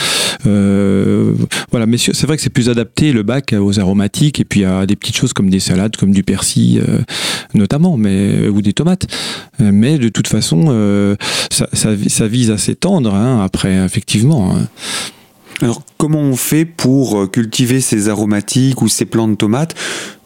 euh, 0.47 1.33
voilà, 1.71 1.87
mais 1.87 1.97
c'est 1.99 2.25
vrai 2.27 2.37
que 2.37 2.43
c'est 2.43 2.51
plus 2.51 2.69
adapté 2.69 3.13
le 3.13 3.23
bac 3.23 3.55
aux 3.59 3.79
aromatiques 3.79 4.41
et 4.41 4.45
puis 4.45 4.65
à 4.65 4.87
des 4.87 4.97
petites 4.97 5.17
choses 5.17 5.33
comme 5.33 5.51
des 5.51 5.61
salades, 5.61 5.97
comme 5.97 6.13
du 6.13 6.23
persil, 6.23 6.83
euh, 6.87 6.99
notamment, 7.55 7.97
mais 7.97 8.49
ou 8.49 8.61
des 8.63 8.73
tomates. 8.73 9.07
Euh, 9.61 9.71
Mais 9.73 9.99
de 9.99 10.09
toute 10.09 10.27
façon, 10.27 10.67
euh, 10.69 11.17
ça, 11.51 11.69
ça, 11.73 11.91
ça 12.09 12.27
vise 12.27 12.51
à 12.51 12.59
s'étendre. 12.59 13.15
hein, 13.15 13.43
après, 13.45 13.75
effectivement. 13.85 14.30
Hein. 14.39 14.69
Alors, 15.63 15.83
comment 15.99 16.21
on 16.21 16.37
fait 16.37 16.65
pour 16.65 17.21
euh, 17.21 17.27
cultiver 17.27 17.81
ces 17.81 18.09
aromatiques 18.09 18.81
ou 18.83 18.89
ces 18.89 19.05
plants 19.05 19.29
de 19.29 19.35
tomates 19.35 19.75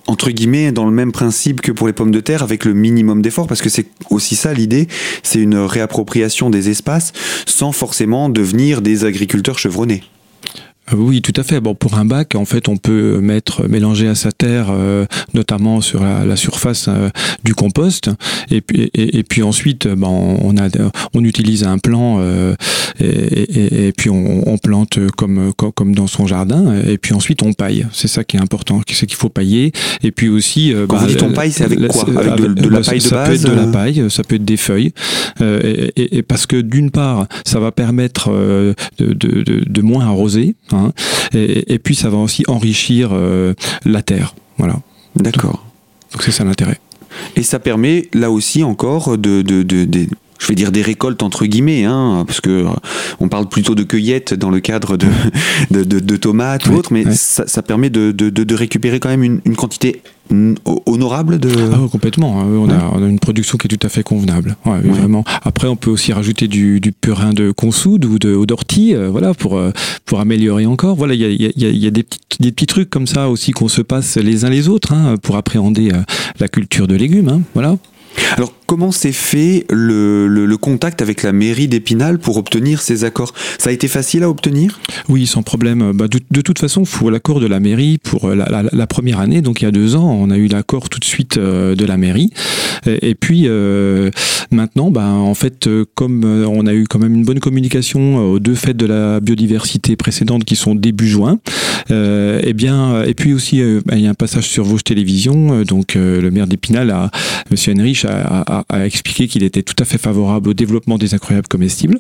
entre 0.07 0.31
guillemets, 0.31 0.71
dans 0.71 0.85
le 0.85 0.93
même 0.93 1.13
principe 1.13 1.63
que 1.63 1.73
pour 1.73 1.87
les 1.87 1.93
pommes 1.93 2.11
de 2.11 2.21
terre, 2.21 2.43
avec 2.43 2.67
le 2.67 2.75
minimum 2.75 3.23
d'effort, 3.23 3.47
parce 3.47 3.63
que 3.63 3.71
c'est 3.71 3.87
aussi 4.11 4.37
ça 4.37 4.53
l'idée, 4.53 4.87
c'est 5.23 5.39
une 5.39 5.57
réappropriation 5.57 6.51
des 6.51 6.69
espaces 6.69 7.13
sans 7.47 7.73
forcément 7.73 8.29
devenir 8.29 8.83
des 8.83 9.07
agriculteurs 9.07 9.59
chevronnés. 9.59 10.03
Euh, 10.93 10.97
oui, 10.97 11.23
tout 11.23 11.33
à 11.37 11.43
fait. 11.43 11.61
Bon, 11.61 11.75
pour 11.75 11.95
un 11.97 12.05
bac, 12.05 12.35
en 12.35 12.45
fait, 12.45 12.69
on 12.69 12.77
peut 12.77 13.21
mettre 13.21 13.69
mélanger 13.69 14.09
à 14.09 14.15
sa 14.15 14.33
terre, 14.33 14.67
euh, 14.71 15.07
notamment 15.33 15.81
sur 15.81 16.03
la, 16.03 16.37
surface 16.37 16.87
euh, 16.89 17.09
du 17.45 17.55
compost, 17.55 18.11
et 18.51 18.61
puis 18.61 18.91
et, 18.93 19.23
puis 19.23 19.43
ensuite, 19.43 19.87
ben, 19.87 20.09
on 20.09 20.57
a 20.57 20.69
on 21.15 21.25
utilise 21.25 21.65
un 21.65 21.79
plan 21.79 22.21
et, 23.01 23.93
puis 23.97 24.11
on, 24.11 24.59
plante 24.59 24.99
comme, 25.17 25.53
comme, 25.53 25.95
dans 25.95 26.07
son 26.07 26.27
jardin, 26.27 26.75
et 26.87 26.99
puis 26.99 27.15
ensuite 27.15 27.43
on 27.43 27.53
paille. 27.53 27.87
C'est 27.93 28.09
ça 28.09 28.25
qui 28.25 28.37
est 28.37 28.41
important, 28.41 28.81
c'est 28.89 29.07
qu'il 29.07 29.17
faut 29.17 29.29
pailler. 29.29 29.73
Et 30.03 30.11
puis 30.11 30.29
aussi, 30.29 30.75
quand 30.89 30.97
vous 30.97 31.07
bah, 31.07 31.13
dites 31.13 31.23
on 31.23 31.33
paille, 31.33 31.53
c'est 31.53 31.65
avec 31.65 31.87
quoi 31.89 32.05
Avec 32.09 32.55
de, 32.55 32.69
la 32.69 32.81
paille 32.81 32.99
de 32.99 33.03
ça 33.03 33.25
peut 33.25 33.35
être 33.35 33.49
de 33.49 33.55
la 33.55 33.67
paille, 33.67 34.11
ça 34.11 34.25
peut 34.25 34.35
être 34.37 34.45
des 34.45 34.57
feuilles, 34.57 34.93
et, 35.41 36.23
parce 36.23 36.47
que 36.47 36.61
d'une 36.61 36.91
part, 36.91 37.27
ça 37.45 37.61
va 37.61 37.71
permettre 37.71 38.31
de, 38.99 39.13
de, 39.13 39.63
de 39.65 39.83
moins 39.83 40.07
arroser. 40.07 40.57
Hein, 40.75 40.93
et, 41.35 41.79
puis 41.79 41.95
ça 41.95 42.11
va 42.11 42.19
aussi 42.19 42.45
enrichir 42.49 43.11
euh, 43.13 43.55
la 43.85 44.03
terre. 44.03 44.35
Voilà. 44.59 44.77
D'accord. 45.17 45.65
Donc 46.13 46.23
c'est 46.23 46.33
ça 46.33 46.45
l'intérêt. 46.45 46.79
Et 47.37 47.43
ça 47.43 47.59
permet 47.59 48.09
là 48.13 48.31
aussi 48.31 48.65
encore 48.65 49.17
de, 49.19 49.43
de, 49.43 49.63
je 50.45 50.49
vais 50.49 50.55
dire 50.55 50.73
des 50.73 50.83
récoltes 50.83 51.23
entre 51.23 51.47
guillemets, 51.47 51.85
hein, 51.85 52.25
parce 52.27 52.43
que 52.43 52.51
euh, 52.51 52.69
on 53.19 53.29
parle 53.29 53.49
plutôt 53.49 53.75
de 53.75 53.83
cueillette 53.83 54.35
dans 54.35 54.51
le 54.51 54.61
cadre 54.61 54.99
de, 54.99 55.09
de, 55.71 56.17
tomates 56.17 56.67
ou 56.67 56.75
autre, 56.75 56.93
mais 56.93 57.05
ça, 57.15 57.63
permet 57.63 57.89
de, 57.89 58.55
récupérer 58.55 59.01
quand 59.01 59.09
même 59.09 59.25
une, 59.25 59.41
une 59.47 59.57
quantité 59.57 60.03
honorable 60.87 61.39
de 61.39 61.51
ah, 61.51 61.87
complètement 61.91 62.41
hein. 62.41 62.47
on, 62.47 62.71
a, 62.71 62.91
on, 62.95 63.03
a, 63.03 63.07
une 63.07 63.19
production 63.19 63.59
qui 63.59 63.67
est 63.67 63.77
tout 63.77 63.87
à 63.87 63.91
fait 63.91 64.03
convenable 64.03 64.57
vraiment. 64.65 65.23
Après 65.43 65.69
on 65.69 65.77
peut 65.77 65.91
aussi 65.91 66.15
rajouter 66.15 66.49
du, 66.49 66.81
du 66.81 66.93
purin 66.93 67.35
de 67.35 67.51
consoude 67.51 68.07
ou 68.07 68.19
de 68.19 68.43
d'ortie 68.47 68.95
euh, 68.95 69.11
voilà 69.11 69.35
pour 69.35 69.59
euh, 69.59 69.71
pour 70.07 70.21
améliorer 70.21 70.65
encore. 70.65 70.97
Voilà 70.97 71.15
il 71.15 71.21
y 71.21 71.25
a, 71.25 71.29
y, 71.29 71.67
a, 71.67 71.69
y 71.69 71.87
a, 71.87 71.91
des 71.91 72.03
petits 72.03 72.21
des 72.41 72.53
petits 72.53 72.67
trucs 72.67 72.89
comme 72.89 73.07
ça 73.07 73.29
aussi 73.29 73.53
qu'on 73.53 73.69
se 73.69 73.83
passe 73.83 74.17
les 74.17 74.45
uns 74.47 74.51
les 74.51 74.69
autres 74.69 74.93
hein, 74.93 75.17
pour 75.23 75.37
appréhender 75.37 75.91
euh, 75.93 76.03
la 76.41 76.49
culture 76.49 76.87
de 76.87 76.95
légumes 76.95 77.29
hein, 77.29 77.41
voilà 77.53 77.77
alors, 78.37 78.53
comment 78.67 78.93
s'est 78.93 79.13
fait 79.13 79.65
le, 79.71 80.57
contact 80.61 81.03
avec 81.03 81.23
la 81.23 81.33
mairie 81.33 81.69
d'Épinal 81.69 82.19
pour 82.19 82.37
obtenir 82.37 82.81
ces 82.81 83.05
accords? 83.05 83.35
Ça 83.59 83.71
a 83.71 83.73
été 83.73 83.89
facile 83.89 84.23
à 84.23 84.31
obtenir? 84.31 84.81
Oui, 85.09 85.27
sans 85.27 85.43
problème. 85.43 85.93
Bah, 85.93 86.07
de, 86.09 86.41
toute 86.41 86.59
façon, 86.59 86.83
il 86.83 86.87
faut 86.87 87.11
l'accord 87.11 87.41
de 87.41 87.47
la 87.47 87.61
mairie 87.61 87.99
pour 87.99 88.29
la, 88.29 88.65
la, 88.71 88.87
première 88.87 89.21
année. 89.21 89.43
Donc, 89.43 89.61
il 89.61 89.65
y 89.65 89.69
a 89.69 89.73
deux 89.73 89.97
ans, 89.97 90.11
on 90.11 90.31
a 90.31 90.37
eu 90.37 90.47
l'accord 90.47 90.89
tout 90.89 90.99
de 90.99 91.05
suite 91.05 91.39
euh, 91.39 91.75
de 91.75 91.85
la 91.85 91.97
mairie. 91.97 92.31
Et, 92.87 93.15
puis, 93.15 93.45
euh, 93.47 94.11
maintenant, 94.51 94.91
bah, 94.91 95.07
en 95.07 95.35
fait, 95.35 95.67
euh, 95.67 95.85
comme 95.95 96.25
on 96.25 96.67
a 96.67 96.75
eu 96.75 96.85
quand 96.85 96.99
même 96.99 97.15
une 97.15 97.25
bonne 97.25 97.41
communication 97.41 98.19
aux 98.33 98.39
deux 98.39 98.55
fêtes 98.55 98.77
de 98.77 98.87
la 98.87 99.21
biodiversité 99.21 99.97
précédentes 99.97 100.45
qui 100.45 100.57
sont 100.57 100.75
début 100.75 101.09
juin, 101.09 101.39
euh, 101.91 102.41
et 102.43 102.53
bien, 102.53 103.03
et 103.05 103.15
puis 103.15 103.33
aussi, 103.33 103.63
bah, 103.85 103.95
il 103.97 104.03
y 104.03 104.07
a 104.07 104.11
un 104.11 104.15
passage 104.15 104.49
sur 104.49 104.65
Vosges 104.65 104.85
Télévision. 104.85 105.63
Donc, 105.63 105.95
le 105.95 106.29
maire 106.31 106.47
d'Épinal, 106.47 106.91
a, 106.91 107.11
Monsieur 107.51 107.73
Henrich, 107.73 108.05
a, 108.05 108.65
expliqué 108.85 109.29
qu'il 109.29 109.43
était 109.43 109.63
tout 109.63 109.75
à 109.79 109.85
fait 109.85 109.99
favorable 109.99 110.51
au 110.51 110.55
développement 110.55 110.99
des 110.99 111.15
incroyables 111.15 111.49
comestibles. 111.49 111.99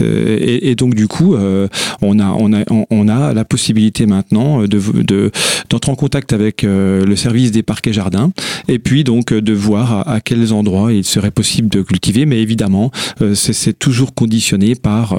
Et, 0.00 0.74
donc 0.74 0.94
du 0.94 1.08
coup, 1.08 1.34
euh, 1.34 1.68
on, 2.02 2.18
a, 2.18 2.30
on, 2.38 2.52
a, 2.52 2.64
on 2.90 3.08
a 3.08 3.32
la 3.32 3.44
possibilité 3.44 4.06
maintenant 4.06 4.66
de, 4.66 5.30
d'entrer 5.68 5.92
en 5.92 5.94
contact 5.94 6.32
avec 6.32 6.64
euh, 6.64 7.04
le 7.04 7.16
service 7.16 7.52
des 7.52 7.62
parcs 7.62 7.86
et 7.86 7.92
jardins, 7.92 8.32
et 8.68 8.78
puis 8.78 9.04
donc 9.04 9.32
de 9.32 9.52
voir 9.52 10.08
à, 10.08 10.20
quels 10.20 10.52
endroits 10.52 10.92
il 10.92 11.04
serait 11.04 11.30
possible 11.30 11.68
de 11.68 11.82
cultiver. 11.82 12.26
Mais 12.26 12.40
évidemment, 12.40 12.90
euh, 13.20 13.34
c'est, 13.34 13.74
toujours 13.78 14.14
conditionné 14.14 14.74
par 14.76 15.16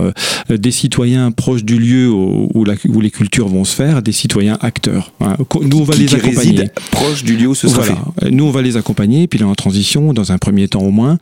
des 0.49 0.71
citoyens 0.71 1.31
proches 1.31 1.65
du 1.65 1.77
lieu 1.77 2.09
où, 2.09 2.49
où, 2.53 3.01
les 3.01 3.11
cultures 3.11 3.47
vont 3.47 3.65
se 3.65 3.75
faire, 3.75 4.01
des 4.01 4.13
citoyens 4.13 4.57
acteurs. 4.61 5.11
Nous, 5.61 5.77
on 5.77 5.83
va 5.83 5.95
les 5.95 6.13
accompagner. 6.15 6.69
Proches 6.91 7.23
du 7.23 7.35
lieu 7.35 7.47
où 7.47 7.55
ce 7.55 7.67
sera 7.67 7.83
fait. 7.83 8.31
Nous, 8.31 8.45
on 8.45 8.51
va 8.51 8.61
les 8.61 8.77
accompagner, 8.77 9.27
puis 9.27 9.39
en 9.45 9.55
transition 9.55 10.13
dans 10.13 10.31
un 10.31 10.37
premier 10.37 10.67
temps 10.67 10.81
au 10.81 10.91
moins, 10.91 11.17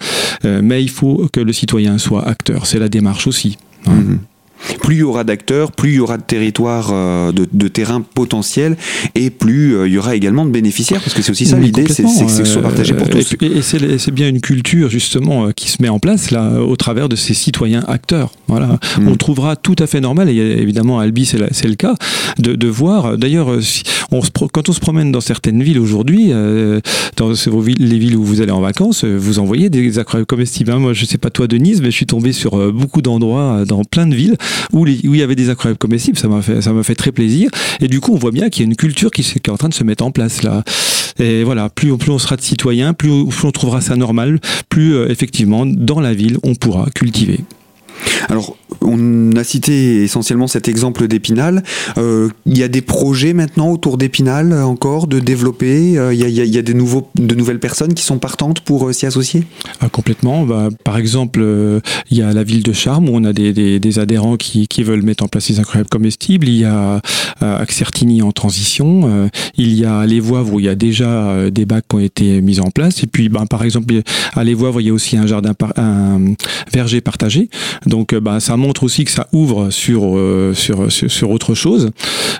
euh, 0.46 0.62
mais 0.64 0.84
il 0.84 0.90
faut 0.90 1.30
que 1.32 1.40
le 1.40 1.54
citoyen 1.54 1.98
soit 1.98 2.28
acteur. 2.28 2.66
C'est 2.66 2.80
la 2.80 2.90
démarche 2.90 3.28
aussi. 3.28 3.58
Hein. 3.86 3.94
Mhm. 3.94 4.20
Plus 4.82 4.96
il 4.96 5.00
y 5.00 5.04
aura 5.04 5.24
d'acteurs, 5.24 5.72
plus 5.72 5.92
il 5.92 5.96
y 5.96 6.00
aura 6.00 6.18
de 6.18 6.24
territoires, 6.24 6.90
euh, 6.92 7.32
de, 7.32 7.48
de 7.52 7.68
terrains 7.68 8.02
potentiels, 8.02 8.78
et 9.16 9.30
plus 9.30 9.76
euh, 9.76 9.88
il 9.88 9.94
y 9.94 9.98
aura 9.98 10.16
également 10.16 10.46
de 10.46 10.52
bénéficiaires, 10.52 11.02
parce 11.02 11.14
que 11.14 11.22
c'est 11.22 11.32
aussi 11.32 11.46
ça 11.46 11.58
l'idée, 11.58 11.86
c'est 11.88 12.04
que 12.04 12.30
ce 12.30 12.46
soit 12.46 12.62
partagé 12.62 12.94
pour 12.94 13.10
tous. 13.10 13.36
Et, 13.42 13.62
c'est 13.62 14.12
bien 14.12 14.30
une 14.30 14.42
culture 14.42 14.90
justement 14.90 15.48
euh, 15.48 15.52
qui 15.52 15.70
se 15.70 15.82
met 15.82 15.90
en 15.90 16.00
place 16.00 16.32
là 16.32 16.62
au 16.62 16.76
travers 16.76 17.10
de 17.10 17.16
ces 17.16 17.34
citoyens 17.34 17.84
acteurs. 17.88 18.32
Voilà, 18.48 18.80
mm. 19.00 19.08
on 19.08 19.16
trouvera 19.16 19.56
tout 19.56 19.76
à 19.80 19.88
fait 19.88 20.02
normal, 20.02 20.30
et 20.30 20.36
évidemment 20.36 21.00
à 21.00 21.04
Albi 21.04 21.26
c'est 21.26 21.68
le 21.68 21.76
cas, 21.76 21.96
de, 22.40 22.56
de 22.56 22.68
voir. 22.68 23.18
D'ailleurs, 23.18 23.50
quand 24.52 24.70
on 24.70 24.74
se 24.74 24.80
promène 24.80 25.12
dans 25.12 25.22
certaines 25.22 25.64
villes 25.64 25.80
aujourd'hui, 25.80 26.32
dans 27.18 27.32
les 27.32 27.98
villes 27.98 28.16
où 28.16 28.24
vous 28.24 28.42
allez 28.42 28.52
en 28.52 28.62
vacances, 28.62 29.04
vous 29.04 29.40
envoyez 29.40 29.70
des 29.70 30.00
aquariums 30.00 30.26
comestibles. 30.26 30.72
Hein. 30.72 30.80
Moi, 30.80 30.94
je 30.94 31.06
sais 31.06 31.18
pas 31.18 31.30
toi 31.30 31.48
Denise, 31.48 31.82
mais 31.82 31.92
je 31.92 31.96
suis 31.96 32.06
tombé 32.06 32.32
sur 32.32 32.72
beaucoup 32.74 33.02
d'endroits 33.02 33.64
dans 33.66 33.84
plein 33.84 34.08
de 34.08 34.16
villes 34.16 34.38
où, 34.72 34.86
il 34.88 35.16
y 35.16 35.22
avait 35.22 35.36
des 35.36 35.50
incroyables 35.50 35.78
comestibles. 35.78 36.18
Ça 36.18 36.28
m'a 36.28 36.42
fait, 36.42 36.96
très 36.96 37.12
plaisir. 37.12 37.50
Et 37.82 37.88
du 37.88 38.00
coup, 38.00 38.14
on 38.14 38.18
voit 38.18 38.32
bien 38.32 38.50
qu'il 38.50 38.64
y 38.64 38.66
a 38.66 38.70
une 38.70 38.76
culture 38.76 39.12
qui, 39.12 39.22
est 39.22 39.50
en 39.50 39.58
train 39.58 39.70
de 39.70 39.74
se 39.74 39.84
mettre 39.84 40.04
en 40.04 40.12
place 40.12 40.44
là. 40.44 40.64
Et 41.20 41.44
voilà, 41.44 41.70
plus, 41.70 41.96
plus 41.98 42.12
on 42.12 42.20
sera 42.20 42.36
de 42.36 42.42
citoyens, 42.42 42.94
plus, 42.94 43.12
on 43.12 43.52
trouvera 43.52 43.82
ça 43.82 43.96
normal, 43.96 44.40
plus 44.70 44.96
euh, 44.96 45.10
effectivement, 45.10 45.66
dans 45.66 46.00
la 46.00 46.14
ville, 46.14 46.38
on 46.44 46.56
pourra 46.56 46.88
cultiver. 46.96 47.42
Alors, 48.30 48.58
on 48.82 49.36
a 49.36 49.44
cité 49.44 50.04
essentiellement 50.04 50.48
cet 50.48 50.68
exemple 50.68 51.08
d'Épinal. 51.08 51.64
Euh, 51.98 52.30
il 52.46 52.58
y 52.58 52.64
a 52.64 52.68
des 52.68 52.82
projets 52.82 53.34
maintenant 53.34 53.70
autour 53.70 53.98
d'Épinal 53.98 54.54
encore 54.54 55.08
de 55.08 55.20
développer. 55.20 55.98
Euh, 55.98 56.14
il 56.14 56.20
y, 56.20 56.58
a, 56.58 56.62
de, 56.62 56.74
nouveaux, 56.74 57.10
de 57.16 57.36
nouvelles 57.36 57.60
personnes 57.60 57.94
qui 57.94 58.04
sont 58.04 58.20
partantes 58.20 58.62
pour 58.62 58.88
euh, 58.88 58.94
s'y 58.94 59.06
associer? 59.06 59.46
Ah, 59.82 59.90
Complètement. 59.90 60.46
Bah, 60.46 60.70
par 60.84 60.98
exemple, 60.98 61.42
il 62.10 62.18
y 62.18 62.22
a 62.22 62.34
la 62.34 62.44
ville 62.44 62.64
de 62.64 62.74
Charmes 62.74 63.10
où 63.10 63.16
on 63.16 63.24
a 63.24 63.34
des, 63.34 64.00
adhérents 64.00 64.38
qui, 64.38 64.68
veulent 64.84 65.04
mettre 65.04 65.24
en 65.24 65.28
place 65.28 65.50
des 65.50 65.60
incroyables 65.60 65.90
comestibles. 65.90 66.48
Il 66.48 66.58
y 66.58 66.66
a 66.66 67.02
Axertini 67.40 68.22
en 68.22 68.32
transition. 68.32 69.30
il 69.58 69.74
y 69.74 69.86
a 69.86 70.06
Les 70.06 70.20
Voivres 70.20 70.54
où 70.54 70.60
il 70.60 70.66
y 70.66 70.70
a 70.70 70.76
déjà 70.76 71.50
des 71.50 71.66
bacs 71.66 71.86
qui 71.88 71.96
ont 71.96 72.00
été 72.00 72.42
mis 72.42 72.60
en 72.60 72.70
place. 72.72 73.04
Et 73.04 73.08
puis, 73.08 73.30
bah, 73.30 73.46
par 73.50 73.64
exemple, 73.64 73.94
à 74.34 74.44
Les 74.44 74.54
Voivres, 74.54 74.82
il 74.82 74.88
y 74.88 74.90
a 74.90 74.94
aussi 74.94 75.16
un 75.16 75.28
jardin, 75.28 75.54
un 75.78 76.20
verger 76.74 77.02
partagé. 77.02 77.50
Bah, 78.22 78.40
ça 78.40 78.58
montre 78.58 78.84
aussi 78.84 79.06
que 79.06 79.12
ça 79.12 79.28
ouvre 79.32 79.70
sur 79.70 80.18
euh, 80.18 80.54
sur, 80.54 80.92
sur, 80.92 81.30
autre 81.32 81.56
chose. 81.56 81.92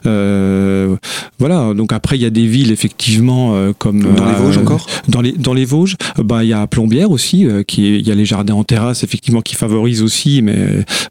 Euh, 0.06 0.96
voilà. 1.40 1.74
Donc 1.74 1.94
après, 1.94 2.18
il 2.18 2.22
y 2.22 2.26
a 2.26 2.30
des 2.30 2.46
villes 2.46 2.72
effectivement 2.72 3.56
euh, 3.56 3.72
comme 3.78 4.02
dans 4.02 4.26
les 4.26 4.34
Vosges 4.34 4.58
encore. 4.58 4.88
Dans 5.08 5.22
les 5.22 5.32
dans 5.34 5.54
les 5.54 5.66
Vosges, 5.66 5.96
bah 6.18 6.44
il 6.44 6.50
y 6.50 6.54
a 6.54 6.66
Plombières 6.68 7.12
aussi, 7.12 7.48
qui 7.68 7.98
il 7.98 8.08
y 8.08 8.12
a 8.12 8.16
les 8.16 8.26
jardins 8.26 8.54
en 8.54 8.64
terrasse 8.64 9.04
effectivement 9.04 9.42
qui 9.42 9.56
favorisent 9.56 10.02
aussi. 10.02 10.42
Mais 10.42 10.56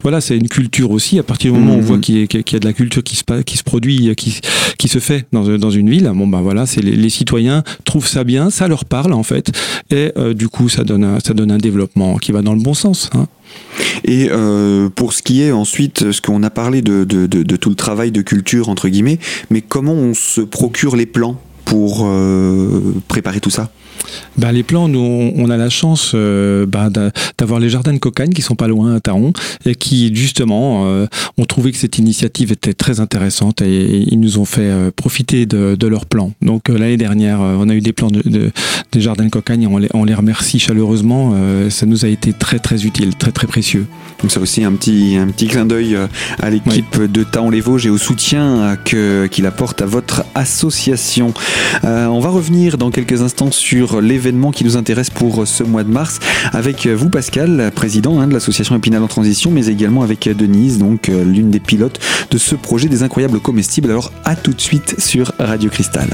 voilà, 0.01 0.21
c'est 0.21 0.37
une 0.37 0.49
culture 0.49 0.91
aussi. 0.91 1.19
À 1.19 1.23
partir 1.23 1.53
du 1.53 1.59
moment 1.59 1.75
où 1.75 1.77
on 1.77 1.81
voit 1.81 1.97
mhm. 1.97 2.01
qu'il 2.01 2.15
y, 2.17 2.55
a 2.55 2.59
de 2.59 2.65
la 2.65 2.73
culture 2.73 3.03
qui 3.03 3.15
se 3.15 3.41
qui 3.41 3.57
se 3.57 3.63
produit, 3.63 4.13
qui 4.15 4.39
qui 4.77 4.87
se 4.87 4.99
fait 4.99 5.25
dans 5.31 5.57
dans 5.57 5.71
une 5.71 5.89
ville, 5.89 6.11
bon 6.13 6.27
bah 6.27 6.41
voilà, 6.41 6.65
c'est 6.65 6.81
les, 6.81 6.95
les, 6.95 7.09
citoyens 7.09 7.63
trouvent 7.85 8.07
ça 8.07 8.23
bien, 8.23 8.49
ça 8.49 8.67
leur 8.67 8.85
parle 8.85 9.13
en 9.13 9.23
fait, 9.23 9.51
et 9.91 10.11
du 10.33 10.49
coup 10.49 10.69
ça 10.69 10.83
donne 10.83 11.19
ça 11.23 11.33
donne 11.33 11.51
un 11.51 11.57
développement 11.57 12.17
qui 12.17 12.31
va 12.31 12.41
dans 12.41 12.53
le 12.53 12.61
bon 12.61 12.73
sens. 12.73 13.09
Hein. 13.13 13.27
Et 14.05 14.27
euh, 14.31 14.89
pour 14.89 15.13
ce 15.13 15.21
qui 15.21 15.41
est 15.41 15.51
ensuite, 15.51 16.11
ce 16.11 16.21
qu'on 16.21 16.43
a 16.43 16.49
parlé 16.49 16.81
de, 16.81 17.03
tout 17.55 17.69
le 17.69 17.75
travail 17.75 18.11
de 18.11 18.21
culture, 18.21 18.69
entre 18.69 18.89
guillemets, 18.89 19.19
mais 19.49 19.61
comment 19.61 19.93
on 19.93 20.13
se 20.13 20.41
procure 20.41 20.95
les 20.95 21.05
plans 21.05 21.39
pour 21.65 22.01
euh, 22.03 22.95
préparer 23.07 23.39
tout 23.39 23.49
ça? 23.49 23.71
Bah, 24.37 24.51
les 24.51 24.63
plans, 24.63 24.87
nous, 24.87 25.31
on 25.35 25.49
a 25.49 25.57
la 25.57 25.69
chance 25.69 26.11
euh, 26.15 26.65
bah, 26.65 26.89
d'avoir 27.37 27.59
les 27.59 27.69
jardins 27.69 27.93
de 27.93 27.99
cocagne 27.99 28.31
qui 28.31 28.41
sont 28.41 28.55
pas 28.55 28.67
loin 28.67 28.95
à 28.95 28.99
Taron 28.99 29.33
et 29.65 29.75
qui, 29.75 30.13
justement, 30.15 30.85
euh, 30.85 31.05
ont 31.37 31.45
trouvé 31.45 31.71
que 31.71 31.77
cette 31.77 31.99
initiative 31.99 32.51
était 32.51 32.73
très 32.73 32.99
intéressante 32.99 33.61
et, 33.61 34.03
ils 34.11 34.19
nous 34.19 34.39
ont 34.39 34.45
fait 34.45 34.61
euh, 34.61 34.91
profiter 34.91 35.45
de, 35.45 35.75
de 35.75 35.87
leurs 35.87 36.05
plans. 36.05 36.31
Donc, 36.41 36.69
l'année 36.69 36.97
dernière, 36.97 37.39
on 37.41 37.69
a 37.69 37.73
eu 37.73 37.81
des 37.81 37.93
plans 37.93 38.09
de, 38.09 38.51
des 38.91 39.01
jardins 39.01 39.25
de 39.25 39.29
cocagne 39.29 39.63
et 39.63 39.67
on 39.67 39.77
les, 39.77 39.89
on 39.93 40.03
les 40.03 40.13
remercie 40.13 40.59
chaleureusement. 40.59 41.35
ça 41.69 41.85
nous 41.85 42.05
a 42.05 42.07
été 42.07 42.33
très, 42.33 42.59
très 42.59 42.85
utile, 42.85 43.15
très, 43.15 43.31
très 43.31 43.47
précieux. 43.47 43.85
Donc, 44.21 44.31
ça 44.31 44.39
aussi 44.39 44.63
un 44.63 44.73
petit, 44.73 45.17
un 45.17 45.27
petit 45.27 45.47
clin 45.47 45.65
d'œil 45.65 45.97
à 46.39 46.49
l'équipe 46.49 47.01
de 47.01 47.23
Taon-les-Vosges 47.23 47.85
et 47.85 47.89
au 47.89 47.97
soutien 47.97 48.77
qu'il 48.85 49.45
apporte 49.45 49.81
à 49.81 49.85
votre 49.85 50.25
association. 50.35 51.33
on 51.83 52.19
va 52.19 52.29
revenir 52.29 52.77
dans 52.77 52.91
quelques 52.91 53.21
instants 53.21 53.51
sur 53.51 53.82
l'événement 54.01 54.51
qui 54.51 54.63
nous 54.63 54.77
intéresse 54.77 55.09
pour 55.09 55.47
ce 55.47 55.63
mois 55.63 55.83
de 55.83 55.91
mars 55.91 56.19
avec 56.51 56.87
vous 56.87 57.09
Pascal, 57.09 57.71
président 57.75 58.19
hein, 58.19 58.27
de 58.27 58.33
l'association 58.33 58.75
Épinal 58.75 59.03
en 59.03 59.07
transition, 59.07 59.51
mais 59.51 59.67
également 59.67 60.03
avec 60.03 60.27
Denise, 60.29 60.77
donc 60.77 61.09
euh, 61.09 61.23
l'une 61.23 61.49
des 61.49 61.59
pilotes 61.59 61.99
de 62.31 62.37
ce 62.37 62.55
projet 62.55 62.87
des 62.87 63.03
incroyables 63.03 63.39
comestibles. 63.39 63.89
Alors 63.89 64.11
à 64.25 64.35
tout 64.35 64.53
de 64.53 64.61
suite 64.61 64.99
sur 64.99 65.33
Radio 65.39 65.69
Cristal. 65.69 66.09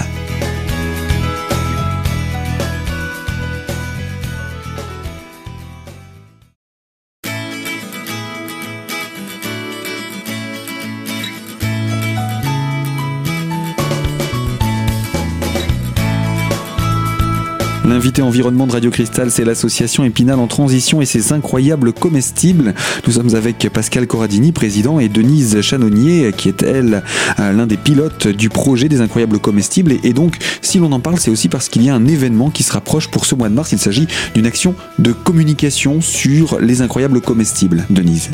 L'invité 17.89 18.21
environnement 18.21 18.67
de 18.67 18.71
Radio 18.71 18.91
Cristal, 18.91 19.31
c'est 19.31 19.43
l'association 19.43 20.03
Épinal 20.03 20.37
en 20.37 20.45
transition 20.45 21.01
et 21.01 21.07
ses 21.07 21.33
incroyables 21.33 21.91
comestibles. 21.91 22.75
Nous 23.07 23.13
sommes 23.13 23.33
avec 23.33 23.67
Pascal 23.73 24.05
Corradini, 24.05 24.51
président, 24.51 24.99
et 24.99 25.09
Denise 25.09 25.59
Chanonnier, 25.61 26.31
qui 26.37 26.49
est 26.49 26.61
elle 26.61 27.01
l'un 27.39 27.65
des 27.65 27.77
pilotes 27.77 28.27
du 28.27 28.49
projet 28.49 28.89
des 28.89 29.01
incroyables 29.01 29.39
comestibles. 29.39 29.95
Et 30.03 30.13
donc, 30.13 30.37
si 30.61 30.77
l'on 30.77 30.91
en 30.91 30.99
parle, 30.99 31.17
c'est 31.17 31.31
aussi 31.31 31.49
parce 31.49 31.67
qu'il 31.67 31.81
y 31.81 31.89
a 31.89 31.95
un 31.95 32.05
événement 32.05 32.51
qui 32.51 32.61
se 32.61 32.73
rapproche 32.73 33.07
pour 33.07 33.25
ce 33.25 33.33
mois 33.33 33.49
de 33.49 33.55
mars. 33.55 33.71
Il 33.71 33.79
s'agit 33.79 34.07
d'une 34.35 34.45
action 34.45 34.75
de 34.99 35.11
communication 35.11 35.99
sur 35.99 36.59
les 36.59 36.83
incroyables 36.83 37.21
comestibles. 37.21 37.85
Denise. 37.89 38.29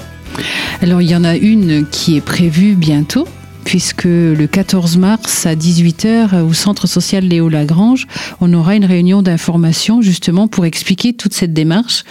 Alors, 0.82 1.02
il 1.02 1.10
y 1.10 1.16
en 1.16 1.24
a 1.24 1.38
une 1.38 1.86
qui 1.90 2.18
est 2.18 2.22
prévue 2.22 2.76
bientôt 2.76 3.26
puisque 3.66 4.06
le 4.06 4.48
14 4.48 4.96
mars 4.98 5.46
à 5.46 5.56
18h 5.56 6.42
au 6.42 6.54
centre 6.54 6.88
social 6.88 7.26
Léo 7.26 7.50
Lagrange, 7.50 8.08
on 8.40 8.54
aura 8.54 8.76
une 8.76 8.86
réunion 8.86 9.22
d'information 9.22 10.02
justement 10.02 10.48
pour 10.48 10.66
expliquer 10.66 11.14
toute 11.14 11.34
cette 11.34 11.52
démarche 11.52 12.06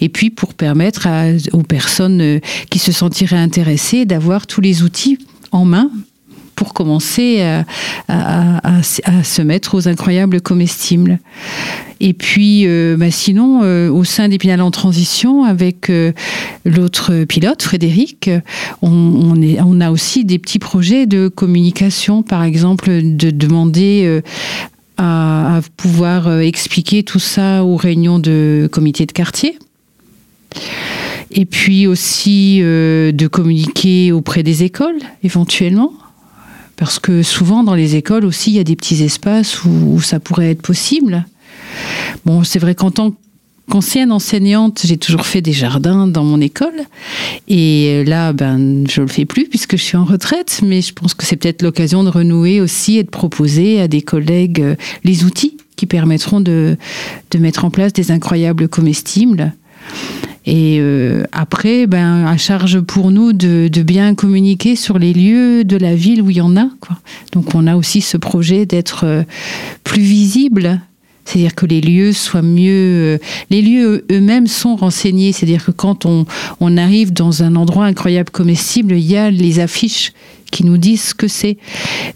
et 0.00 0.08
puis 0.08 0.30
pour 0.30 0.54
permettre 0.54 1.08
aux 1.52 1.62
personnes 1.62 2.22
euh, 2.22 2.40
qui 2.70 2.78
se 2.78 2.92
sentiraient 2.92 3.36
intéressées 3.36 4.06
d'avoir 4.06 4.46
tous 4.46 4.60
les 4.60 4.82
outils 4.82 5.18
en 5.52 5.64
main 5.64 5.90
commencer 6.80 7.42
à, 8.08 8.82
se 8.82 9.42
mettre 9.42 9.74
aux 9.74 9.86
incroyables 9.86 10.40
comestibles. 10.40 11.18
Et 12.00 12.14
puis, 12.14 12.62
euh, 12.64 12.96
bah, 12.98 13.10
sinon, 13.10 13.60
euh, 13.62 13.90
au 13.90 14.04
sein 14.04 14.28
d'Épinal 14.28 14.62
en 14.62 14.70
transition, 14.70 15.44
avec 15.44 15.90
euh, 15.90 16.12
l'autre 16.64 17.24
pilote, 17.24 17.62
Frédéric, 17.62 18.30
on, 18.80 19.80
a 19.80 19.90
aussi 19.90 20.24
des 20.24 20.38
petits 20.38 20.58
projets 20.58 21.06
de 21.06 21.28
communication, 21.28 22.22
par 22.22 22.42
exemple, 22.42 22.90
de 23.02 23.30
demander 23.30 24.20
à, 24.96 25.56
à, 25.56 25.60
pouvoir 25.76 26.40
expliquer 26.40 27.02
tout 27.02 27.18
ça 27.18 27.64
aux 27.64 27.76
réunions 27.76 28.18
de 28.18 28.68
comité 28.70 29.06
de 29.06 29.12
quartier. 29.12 29.58
Et 31.30 31.44
puis 31.44 31.86
aussi 31.86 32.60
de 32.60 33.26
communiquer 33.26 34.12
auprès 34.12 34.42
des 34.42 34.64
écoles, 34.64 34.98
éventuellement. 35.22 35.92
Parce 36.80 36.98
que 36.98 37.22
souvent 37.22 37.62
dans 37.62 37.74
les 37.74 37.94
écoles 37.94 38.24
aussi, 38.24 38.52
il 38.52 38.56
y 38.56 38.58
a 38.58 38.64
des 38.64 38.74
petits 38.74 39.04
espaces 39.04 39.66
où, 39.66 40.00
ça 40.00 40.18
pourrait 40.18 40.50
être 40.50 40.62
possible. 40.62 41.26
Bon, 42.24 42.42
c'est 42.42 42.58
vrai 42.58 42.74
qu'en 42.74 42.90
tant 42.90 43.12
qu'ancienne 43.70 44.10
enseignante, 44.10 44.80
j'ai 44.86 44.96
toujours 44.96 45.26
fait 45.26 45.42
des 45.42 45.52
jardins 45.52 46.06
dans 46.06 46.24
mon 46.24 46.40
école. 46.40 46.86
Et 47.48 48.02
là, 48.06 48.32
ben, 48.32 48.86
je 48.88 49.02
ne 49.02 49.06
le 49.06 49.12
fais 49.12 49.26
plus 49.26 49.44
puisque 49.44 49.76
je 49.76 49.82
suis 49.82 49.98
en 49.98 50.06
retraite. 50.06 50.62
Mais 50.64 50.80
je 50.80 50.94
pense 50.94 51.12
que 51.12 51.26
c'est 51.26 51.36
peut-être 51.36 51.60
l'occasion 51.60 52.02
de 52.02 52.08
renouer 52.08 52.62
aussi 52.62 52.96
et 52.96 53.04
de 53.04 53.10
proposer 53.10 53.82
à 53.82 53.86
des 53.86 54.00
collègues 54.00 54.62
euh, 54.62 54.74
les 55.04 55.24
outils 55.24 55.58
qui 55.76 55.84
permettront 55.84 56.40
de 56.40 56.78
mettre 57.38 57.66
en 57.66 57.70
place 57.70 57.92
des 57.92 58.10
incroyables 58.10 58.68
comestibles 58.68 59.52
et 60.46 60.78
euh, 60.80 61.24
après, 61.32 61.86
ben, 61.86 62.26
à 62.26 62.36
charge 62.36 62.80
pour 62.80 63.10
nous 63.10 63.32
de, 63.32 63.68
bien 63.82 64.14
communiquer 64.14 64.76
sur 64.76 64.98
les 64.98 65.12
lieux 65.12 65.64
de 65.64 65.76
la 65.76 65.94
ville 65.94 66.22
où 66.22 66.30
il 66.30 66.36
y 66.36 66.40
en 66.40 66.56
a. 66.56 66.68
Donc 67.32 67.54
on 67.54 67.66
a 67.66 67.76
aussi 67.76 68.00
ce 68.00 68.16
projet 68.16 68.66
d'être 68.66 69.04
euh, 69.04 69.22
plus 69.84 70.02
visible. 70.02 70.80
C'est-à-dire 71.24 71.54
que 71.54 71.66
les 71.66 71.80
lieux 71.80 72.12
soient 72.12 72.42
mieux. 72.42 72.72
Euh, 72.72 73.18
les 73.50 73.60
lieux 73.60 74.04
eux-mêmes 74.10 74.46
sont 74.46 74.76
renseignés. 74.76 75.32
C'est-à-dire 75.32 75.64
que 75.64 75.70
quand 75.70 76.06
on, 76.06 76.24
on 76.60 76.76
arrive 76.76 77.12
dans 77.12 77.42
un 77.42 77.54
endroit 77.54 77.84
incroyable 77.84 78.30
comestible, 78.30 78.94
il 78.94 79.04
y 79.04 79.16
a 79.16 79.30
les 79.30 79.60
affiches 79.60 80.12
qui 80.50 80.64
nous 80.64 80.78
disent 80.78 81.02
ce 81.02 81.14
que 81.14 81.28
c'est. 81.28 81.56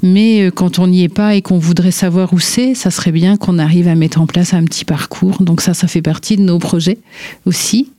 Mais 0.02 0.42
euh, 0.42 0.50
quand 0.50 0.78
on 0.78 0.86
n'y 0.86 1.02
est 1.02 1.08
pas 1.08 1.34
et 1.34 1.42
qu'on 1.42 1.58
voudrait 1.58 1.90
savoir 1.90 2.32
où 2.32 2.40
c'est, 2.40 2.74
ça 2.74 2.90
serait 2.90 3.12
bien 3.12 3.36
qu'on 3.36 3.58
arrive 3.58 3.88
à 3.88 3.94
mettre 3.94 4.20
en 4.20 4.26
place 4.26 4.54
un 4.54 4.64
petit 4.64 4.84
parcours. 4.84 5.42
Donc 5.42 5.60
ça, 5.60 5.74
ça 5.74 5.86
fait 5.86 6.02
partie 6.02 6.36
de 6.36 6.42
nos 6.42 6.58
projets 6.58 6.98
aussi. 7.46 7.90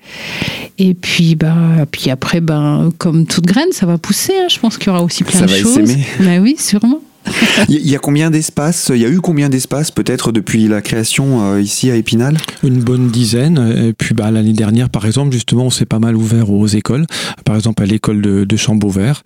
Et 0.78 0.94
puis, 0.94 1.36
bah, 1.36 1.86
puis 1.90 2.10
après, 2.10 2.42
bah, 2.42 2.90
comme 2.98 3.26
toute 3.26 3.46
graine, 3.46 3.72
ça 3.72 3.86
va 3.86 3.98
pousser. 3.98 4.34
Hein. 4.34 4.48
Je 4.50 4.60
pense 4.60 4.78
qu'il 4.78 4.88
y 4.88 4.90
aura 4.90 5.04
aussi 5.04 5.24
plein 5.24 5.42
de 5.42 5.48
choses. 5.48 5.96
Bah 6.20 6.40
oui, 6.40 6.56
sûrement. 6.60 7.02
Il 7.70 7.88
y 7.88 7.96
a 7.96 8.00
combien 8.00 8.32
d'espaces 8.32 8.92
Il 8.94 9.02
y 9.02 9.06
a 9.06 9.10
eu 9.10 9.20
combien 9.20 9.50
d'espaces 9.50 9.92
peut-être 9.92 10.32
depuis 10.32 10.68
la 10.68 10.82
création 10.82 11.54
euh, 11.54 11.62
ici 11.62 11.90
à 11.92 11.96
Épinal? 11.96 12.38
Une 12.64 12.80
bonne 12.80 13.10
dizaine. 13.10 13.74
Et 13.78 13.94
puis 13.94 14.14
bah, 14.14 14.32
l'année 14.32 14.54
dernière, 14.54 14.90
par 14.90 15.06
exemple, 15.06 15.34
justement, 15.34 15.66
on 15.66 15.70
s'est 15.70 15.86
pas 15.86 16.00
mal 16.00 16.16
ouvert 16.16 16.50
aux 16.50 16.68
écoles. 16.68 17.06
Par 17.44 17.56
exemple, 17.56 17.84
à 17.84 17.86
l'école 17.86 18.22
de, 18.22 18.44
de 18.44 18.58
Chambauvert, 18.58 19.22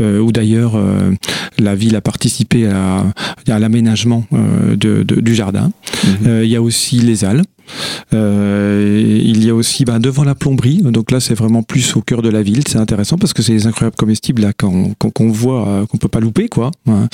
euh, 0.00 0.18
où 0.18 0.32
d'ailleurs 0.32 0.76
euh, 0.76 1.12
la 1.58 1.74
ville 1.74 1.96
a 1.96 2.00
participé 2.00 2.66
à, 2.66 3.04
à 3.48 3.58
l'aménagement 3.58 4.24
du 4.76 5.34
jardin. 5.34 5.70
Mhm. 6.04 6.42
il 6.42 6.50
y 6.50 6.56
a 6.56 6.62
aussi 6.62 6.98
les 6.98 7.24
Halles. 7.24 7.42
il 8.12 9.44
y 9.44 9.50
a 9.50 9.54
aussi 9.54 9.84
bah, 9.84 9.98
devant 9.98 10.24
la 10.24 10.34
plomberie, 10.34 10.82
donc 10.82 11.10
là 11.10 11.20
c'est 11.20 11.34
vraiment 11.34 11.62
plus 11.62 11.96
au 11.96 12.02
cœur 12.02 12.22
de 12.22 12.28
la 12.28 12.42
ville, 12.42 12.62
c'est 12.66 12.78
intéressant 12.78 13.16
parce 13.16 13.32
que 13.32 13.42
c'est 13.42 13.52
des 13.52 13.66
incroyables 13.66 13.96
comestibles 13.96 14.42
là 14.42 14.52
qu'on 14.52 15.28
voit, 15.30 15.86
qu'on 15.88 15.98
peut 15.98 16.08
pas 16.08 16.20
louper 16.20 16.48
quoi. 16.48 16.70
Euh, 16.88 17.06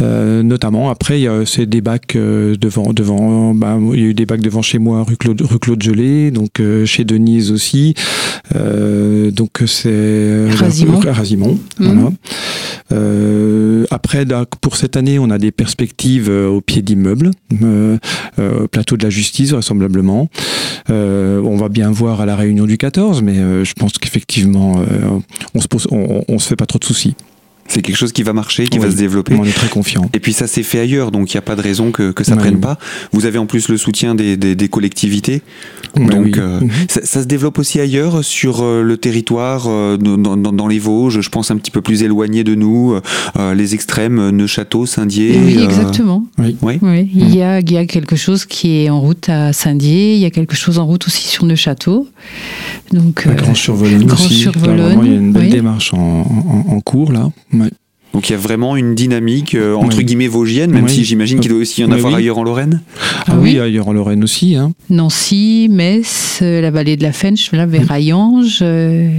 notamment. 0.00 0.90
Après, 0.90 1.24
c'est 1.44 1.66
des 1.66 1.80
bacs 1.80 2.16
euh, 2.16 2.56
devant, 2.56 2.92
devant. 2.92 3.54
Bah, 3.54 3.78
il 3.94 4.00
y 4.00 4.04
a 4.04 4.06
eu 4.06 4.14
des 4.14 4.26
bacs 4.26 4.40
devant 4.40 4.62
chez 4.62 4.78
moi, 4.78 5.04
rue 5.04 5.16
Claude, 5.16 5.40
rue 5.40 5.58
Claude 5.58 5.82
Gelé, 5.82 6.30
donc 6.30 6.60
euh, 6.60 6.84
chez 6.84 7.04
Denise 7.04 7.50
aussi. 7.52 7.94
donc 8.54 9.62
c'est 9.66 10.48
Rasimont. 10.50 11.58
Mmh. 11.78 12.08
après, 13.90 14.24
pour 14.60 14.76
cette 14.76 14.96
année, 14.96 15.18
on 15.18 15.30
a 15.30 15.38
des 15.38 15.50
perspectives 15.50 16.28
au 16.28 16.60
pied 16.60 16.82
d'immeubles, 16.82 17.30
plateau 18.70 18.96
de 18.96 19.02
la 19.02 19.10
justice 19.10 19.50
vraisemblablement. 19.50 20.28
on 20.88 21.56
va 21.56 21.68
bien 21.68 21.90
voir 21.90 22.20
à 22.20 22.26
la 22.26 22.36
réunion 22.36 22.66
du 22.66 22.78
14, 22.78 23.22
mais 23.22 23.64
je 23.64 23.72
pense 23.74 23.98
qu'effectivement, 23.98 24.80
on 25.54 25.60
se 25.60 25.68
pose, 25.68 25.86
on, 25.90 26.24
on 26.28 26.38
se 26.38 26.48
fait 26.48 26.56
pas 26.56 26.66
trop 26.66 26.78
de 26.78 26.84
soucis. 26.84 27.14
C'est 27.68 27.82
quelque 27.82 27.96
chose 27.96 28.12
qui 28.12 28.22
va 28.22 28.32
marcher, 28.32 28.68
qui 28.68 28.78
va 28.78 28.90
se 28.90 28.96
développer. 28.96 29.34
On 29.34 29.44
est 29.44 29.52
très 29.52 29.68
confiant. 29.68 30.08
Et 30.12 30.20
puis 30.20 30.32
ça 30.32 30.46
s'est 30.46 30.62
fait 30.62 30.80
ailleurs, 30.80 31.10
donc 31.10 31.32
il 31.32 31.36
n'y 31.36 31.38
a 31.38 31.42
pas 31.42 31.56
de 31.56 31.62
raison 31.62 31.90
que, 31.90 32.12
que 32.12 32.24
ça 32.24 32.34
ne 32.34 32.40
prenne 32.40 32.60
pas. 32.60 32.78
Vous 33.12 33.26
avez 33.26 33.38
en 33.38 33.46
plus 33.46 33.68
le 33.68 33.76
soutien 33.76 34.14
des, 34.14 34.36
des, 34.36 34.68
collectivités. 34.68 35.42
donc 35.96 36.38
euh, 36.38 36.60
mhm. 36.60 36.70
ça, 36.88 37.22
se 37.22 37.26
développe 37.26 37.58
aussi 37.58 37.80
ailleurs 37.80 38.24
sur 38.24 38.62
euh, 38.62 38.82
le 38.82 38.96
territoire, 38.96 39.66
euh, 39.68 39.96
dans, 39.96 40.36
dans, 40.36 40.68
les 40.68 40.78
Vosges, 40.78 41.20
je 41.20 41.30
pense 41.30 41.50
un 41.50 41.56
petit 41.56 41.70
peu 41.70 41.80
plus 41.80 42.02
éloigné 42.02 42.44
de 42.44 42.54
nous, 42.54 42.98
les 43.54 43.74
extrêmes, 43.74 44.30
Neuchâteau, 44.30 44.86
Saint-Dié. 44.86 45.38
Oui, 45.44 45.62
exactement. 45.62 46.26
Oui. 46.38 46.56
oui. 46.62 47.10
Il, 47.14 47.34
y 47.34 47.42
a, 47.42 47.60
il 47.60 47.72
y 47.72 47.76
a 47.76 47.86
quelque 47.86 48.16
chose 48.16 48.44
qui 48.44 48.78
est 48.78 48.90
en 48.90 49.00
route 49.00 49.28
à 49.28 49.52
Saint-Dié, 49.52 50.14
il 50.14 50.20
y 50.20 50.24
a 50.24 50.30
quelque 50.30 50.56
chose 50.56 50.78
en 50.78 50.86
route 50.86 51.06
aussi 51.06 51.28
sur 51.28 51.44
Neuchâteau. 51.44 52.08
Donc, 52.92 53.26
Grand 53.26 53.54
Survolone 53.54 54.10
aussi. 54.10 54.34
Survolone, 54.34 55.00
il 55.04 55.10
y 55.10 55.14
a 55.14 55.18
une 55.18 55.32
belle 55.32 55.50
démarche 55.50 55.94
en, 55.94 55.98
en, 55.98 56.74
en 56.74 56.80
cours 56.80 57.12
là. 57.12 57.30
Donc 58.12 58.30
il 58.30 58.32
y 58.32 58.34
a 58.34 58.38
vraiment 58.38 58.76
une 58.76 58.94
dynamique 58.94 59.54
euh, 59.54 59.74
entre 59.74 60.00
guillemets 60.00 60.26
vosgienne, 60.26 60.70
même 60.70 60.88
si 60.88 61.04
j'imagine 61.04 61.40
qu'il 61.40 61.50
doit 61.50 61.60
aussi 61.60 61.82
y 61.82 61.84
en 61.84 61.90
avoir 61.90 62.14
ailleurs 62.14 62.38
en 62.38 62.44
Lorraine. 62.44 62.80
Ah, 63.26 63.36
oui, 63.38 63.58
ailleurs 63.58 63.88
en 63.88 63.92
Lorraine 63.92 64.24
aussi. 64.24 64.56
Hein. 64.56 64.72
Nancy, 64.88 65.68
Metz, 65.70 66.38
euh, 66.40 66.60
la 66.60 66.70
vallée 66.70 66.96
de 66.96 67.02
la 67.02 67.12
Fench, 67.12 67.52
là, 67.52 67.66
vers 67.66 67.90
Hayange. 67.90 68.60
Euh... 68.62 69.10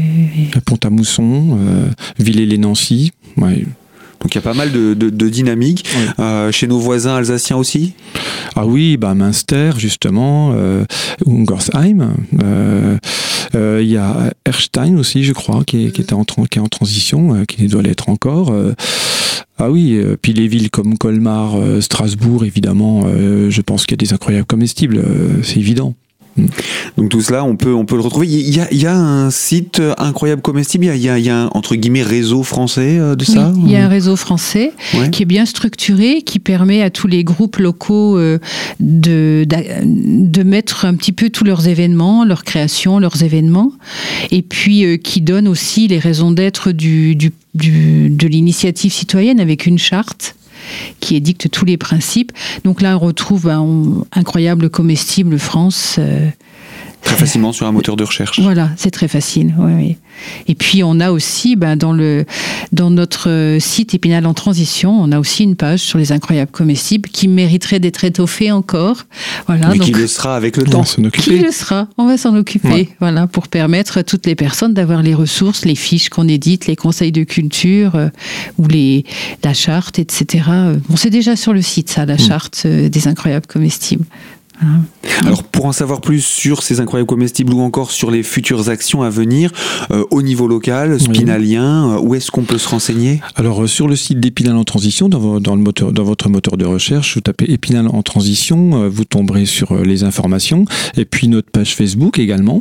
Pont-à-Mousson, 0.66 1.60
euh, 1.60 1.86
Villers-les-Nancy. 2.18 3.12
Donc 4.22 4.34
il 4.34 4.36
y 4.36 4.40
a 4.40 4.42
pas 4.42 4.54
mal 4.54 4.72
de, 4.72 4.94
de, 4.94 5.30
dynamique. 5.30 5.86
Euh, 6.20 6.52
chez 6.52 6.68
nos 6.68 6.80
voisins 6.80 7.16
alsaciens 7.16 7.58
aussi? 7.58 7.94
Ah 8.56 8.66
oui, 8.66 8.98
bah 8.98 9.14
Münster 9.14 9.72
justement, 9.78 10.54
euh, 10.56 10.84
Ungersheim. 11.28 12.16
Euh, 12.42 12.98
euh, 13.56 13.80
il 13.82 13.90
y 13.90 13.98
a 13.98 14.34
Erstein 14.46 14.98
aussi, 14.98 15.24
je 15.24 15.34
crois, 15.34 15.64
qui 15.64 15.86
est, 15.86 15.92
qui 15.92 16.02
était 16.02 16.14
en, 16.14 16.24
qui 16.24 16.58
est 16.58 16.62
en 16.62 16.68
transition, 16.68 17.46
qui 17.46 17.68
doit 17.68 17.82
l'être 17.82 18.10
encore. 18.10 18.54
Ah 19.60 19.72
oui, 19.72 20.00
puis 20.22 20.34
les 20.34 20.48
villes 20.48 20.70
comme 20.70 20.98
Colmar, 20.98 21.56
Strasbourg, 21.82 22.46
évidemment, 22.46 23.04
je 23.08 23.62
pense 23.62 23.86
qu'il 23.86 23.94
y 23.94 24.04
a 24.04 24.04
des 24.06 24.14
incroyables 24.14 24.46
comestibles, 24.46 25.04
c'est 25.44 25.58
évident. 25.58 25.96
Donc 26.98 27.10
tout 27.10 27.22
cela, 27.22 27.44
on 27.44 27.56
peut, 27.56 27.74
on 27.74 27.86
peut 27.86 27.96
le 27.96 28.02
retrouver. 28.02 28.28
Il 28.28 28.56
y 28.56 28.60
a, 28.60 28.68
il 28.72 28.82
y 28.82 28.86
a 28.86 28.96
un 28.96 29.30
site 29.32 29.82
incroyable 29.98 30.42
comestible, 30.42 30.86
il 30.86 31.02
y 31.02 31.10
a, 31.10 31.18
il 31.18 31.26
y 31.26 31.30
a 31.30 31.44
un 31.44 31.48
entre 31.54 31.76
guillemets 31.76 32.04
réseau 32.04 32.44
français 32.44 32.98
euh, 33.00 33.16
de 33.16 33.24
ça 33.24 33.54
Il 33.56 33.72
y 33.72 33.76
a 33.76 33.86
un 33.86 33.88
réseau 33.88 34.16
français 34.16 34.72
qui 35.12 35.24
est 35.24 35.28
bien 35.28 35.46
structuré, 35.46 36.22
qui 36.22 36.40
permet 36.40 36.82
à 36.82 36.90
tous 36.90 37.08
les 37.08 37.24
groupes 37.24 37.58
locaux 37.58 38.18
euh, 38.18 38.40
de, 38.80 39.46
de 39.48 40.44
mettre 40.44 40.86
un 40.86 40.96
petit 40.96 41.12
peu 41.12 41.30
tous 41.30 41.44
leurs 41.44 41.68
événements, 41.68 42.26
leurs 42.26 42.44
créations, 42.44 43.00
leurs 43.00 43.24
événements, 43.24 43.72
et 44.32 44.42
puis 44.42 44.86
euh, 44.86 44.98
qui 44.98 45.22
donne 45.22 45.48
aussi 45.48 45.88
les 45.88 46.00
raisons 46.00 46.32
d'être 46.32 46.72
du, 46.72 47.16
du, 47.16 47.32
du, 47.54 48.10
de 48.10 48.28
l'initiative 48.28 48.92
citoyenne 48.92 49.40
avec 49.40 49.66
une 49.66 49.78
charte 49.78 50.37
qui 51.00 51.16
édicte 51.16 51.50
tous 51.50 51.66
les 51.66 51.78
principes. 51.78 52.32
Donc 52.64 52.82
là, 52.82 52.98
on 52.98 53.00
retrouve 53.00 53.50
un 53.50 54.06
incroyable 54.14 54.70
comestible 54.70 55.40
France. 55.40 55.96
Euh, 56.00 56.30
Très 57.04 57.16
facilement 57.16 57.54
sur 57.54 57.66
un 57.68 57.72
moteur 57.72 57.96
de 57.96 58.04
recherche. 58.04 58.40
Voilà, 58.42 58.70
c'est 58.76 58.92
très 58.92 59.08
facile. 59.08 59.56
oui, 59.60 59.74
oui. 59.74 59.96
Et 60.48 60.56
puis 60.56 60.84
on 60.84 61.00
a 61.00 61.12
aussi 61.12 61.56
ben, 61.56 61.76
dans, 61.76 61.94
le, 61.94 62.26
dans 62.72 62.90
notre 62.90 63.58
site 63.62 63.94
Épinal 63.94 64.26
en 64.26 64.34
transition, 64.34 65.00
on 65.00 65.12
a 65.12 65.20
aussi 65.20 65.44
une 65.44 65.56
page 65.56 65.80
sur 65.80 66.00
les 66.00 66.12
incroyables 66.12 66.50
comestibles 66.52 67.08
qui 67.08 67.28
mériterait 67.28 67.80
d'être 67.80 68.04
étoffée 68.04 68.52
encore. 68.52 69.04
Voilà, 69.46 69.68
Mais 69.70 69.78
donc, 69.78 69.86
qui 69.86 69.92
le 69.92 70.08
sera 70.08 70.36
avec 70.36 70.58
le 70.58 70.64
On 70.68 70.72
temps. 70.72 70.80
va 70.82 70.86
s'en 70.86 71.02
qui 71.04 71.08
occuper. 71.08 71.38
le 71.40 71.52
sera? 71.52 71.88
On 72.00 72.08
va 72.08 72.18
s'en 72.18 72.36
occuper. 72.36 72.68
Ouais. 72.68 72.90
Voilà, 73.00 73.28
pour 73.28 73.48
permettre 73.48 74.00
à 74.00 74.04
toutes 74.04 74.26
les 74.26 74.34
personnes 74.36 74.74
d'avoir 74.74 75.04
les 75.04 75.14
ressources, 75.14 75.66
les 75.66 75.76
fiches 75.76 76.10
qu'on 76.10 76.28
édite, 76.28 76.66
les 76.66 76.76
conseils 76.76 77.12
de 77.12 77.24
culture 77.24 77.94
euh, 77.96 78.10
ou 78.58 78.68
les, 78.68 79.06
la 79.44 79.54
charte, 79.54 80.00
etc. 80.00 80.46
Euh, 80.50 80.78
Bon, 80.90 80.96
c'est 80.96 81.12
déjà 81.12 81.36
sur 81.36 81.54
le 81.54 81.62
site, 81.62 81.90
ça, 81.92 82.06
la 82.08 82.18
charte 82.18 82.64
euh, 82.66 82.90
des 82.90 83.08
incroyables 83.08 83.46
comestibles. 83.48 84.04
Voilà. 84.60 84.78
Alors 85.26 85.44
pour 85.44 85.66
en 85.66 85.72
savoir 85.72 86.02
plus 86.02 86.24
sur 86.24 86.62
ces 86.64 86.80
incroyables 86.80 87.08
comestibles 87.08 87.54
ou 87.54 87.62
encore 87.62 87.92
sur 87.92 88.12
les 88.12 88.24
futures 88.24 88.70
actions 88.70 89.02
à 89.04 89.10
venir 89.10 89.52
euh, 89.92 90.04
au 90.12 90.22
niveau 90.22 90.48
local, 90.48 91.00
spinalien, 91.00 91.96
euh, 91.96 92.00
où 92.00 92.14
est-ce 92.16 92.30
qu'on 92.32 92.44
peut 92.44 92.58
se 92.58 92.68
renseigner? 92.68 93.22
Alors 93.36 93.64
euh, 93.64 93.68
sur 93.68 93.88
le 93.88 93.96
site 93.96 94.20
d'Épinal 94.20 94.56
en 94.56 94.64
transition, 94.64 95.10
dans, 95.10 95.20
vo- 95.20 95.40
dans 95.40 95.56
le 95.56 95.62
moteur, 95.62 95.92
dans 95.92 96.04
votre 96.04 96.30
moteur 96.30 96.58
de 96.58 96.66
recherche, 96.66 97.16
vous 97.16 97.22
tapez 97.22 97.52
Épinal 97.52 97.88
en 97.88 98.02
transition, 98.04 98.88
vous 98.90 99.06
tomberez 99.06 99.46
sur 99.46 99.76
les 99.84 100.04
informations, 100.04 100.66
et 100.96 101.06
puis 101.06 101.28
notre 101.28 101.50
page 101.50 101.76
Facebook 101.76 102.20
également. 102.20 102.60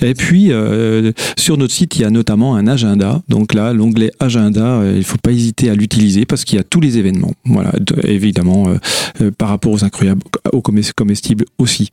Et 0.00 0.14
puis 0.14 0.52
euh, 0.52 1.12
sur 1.38 1.56
notre 1.56 1.72
site, 1.74 1.96
il 1.96 2.02
y 2.02 2.04
a 2.04 2.10
notamment 2.10 2.54
un 2.56 2.66
agenda. 2.66 3.22
Donc 3.28 3.52
là, 3.54 3.72
l'onglet 3.72 4.10
agenda, 4.20 4.64
euh, 4.64 4.92
il 4.94 4.98
ne 4.98 5.04
faut 5.04 5.18
pas 5.22 5.32
hésiter 5.32 5.70
à 5.70 5.74
l'utiliser 5.74 6.24
parce 6.24 6.44
qu'il 6.44 6.56
y 6.56 6.60
a 6.60 6.64
tous 6.64 6.80
les 6.80 6.98
événements. 6.98 7.32
Voilà, 7.44 7.72
de- 7.78 8.06
évidemment 8.08 8.68
euh, 8.68 8.76
euh, 9.20 9.30
par 9.30 9.48
rapport 9.48 9.72
aux 9.72 9.84
incroyables, 9.84 10.22
aux 10.52 10.62
comestibles 10.62 11.44
aussi. 11.58 11.88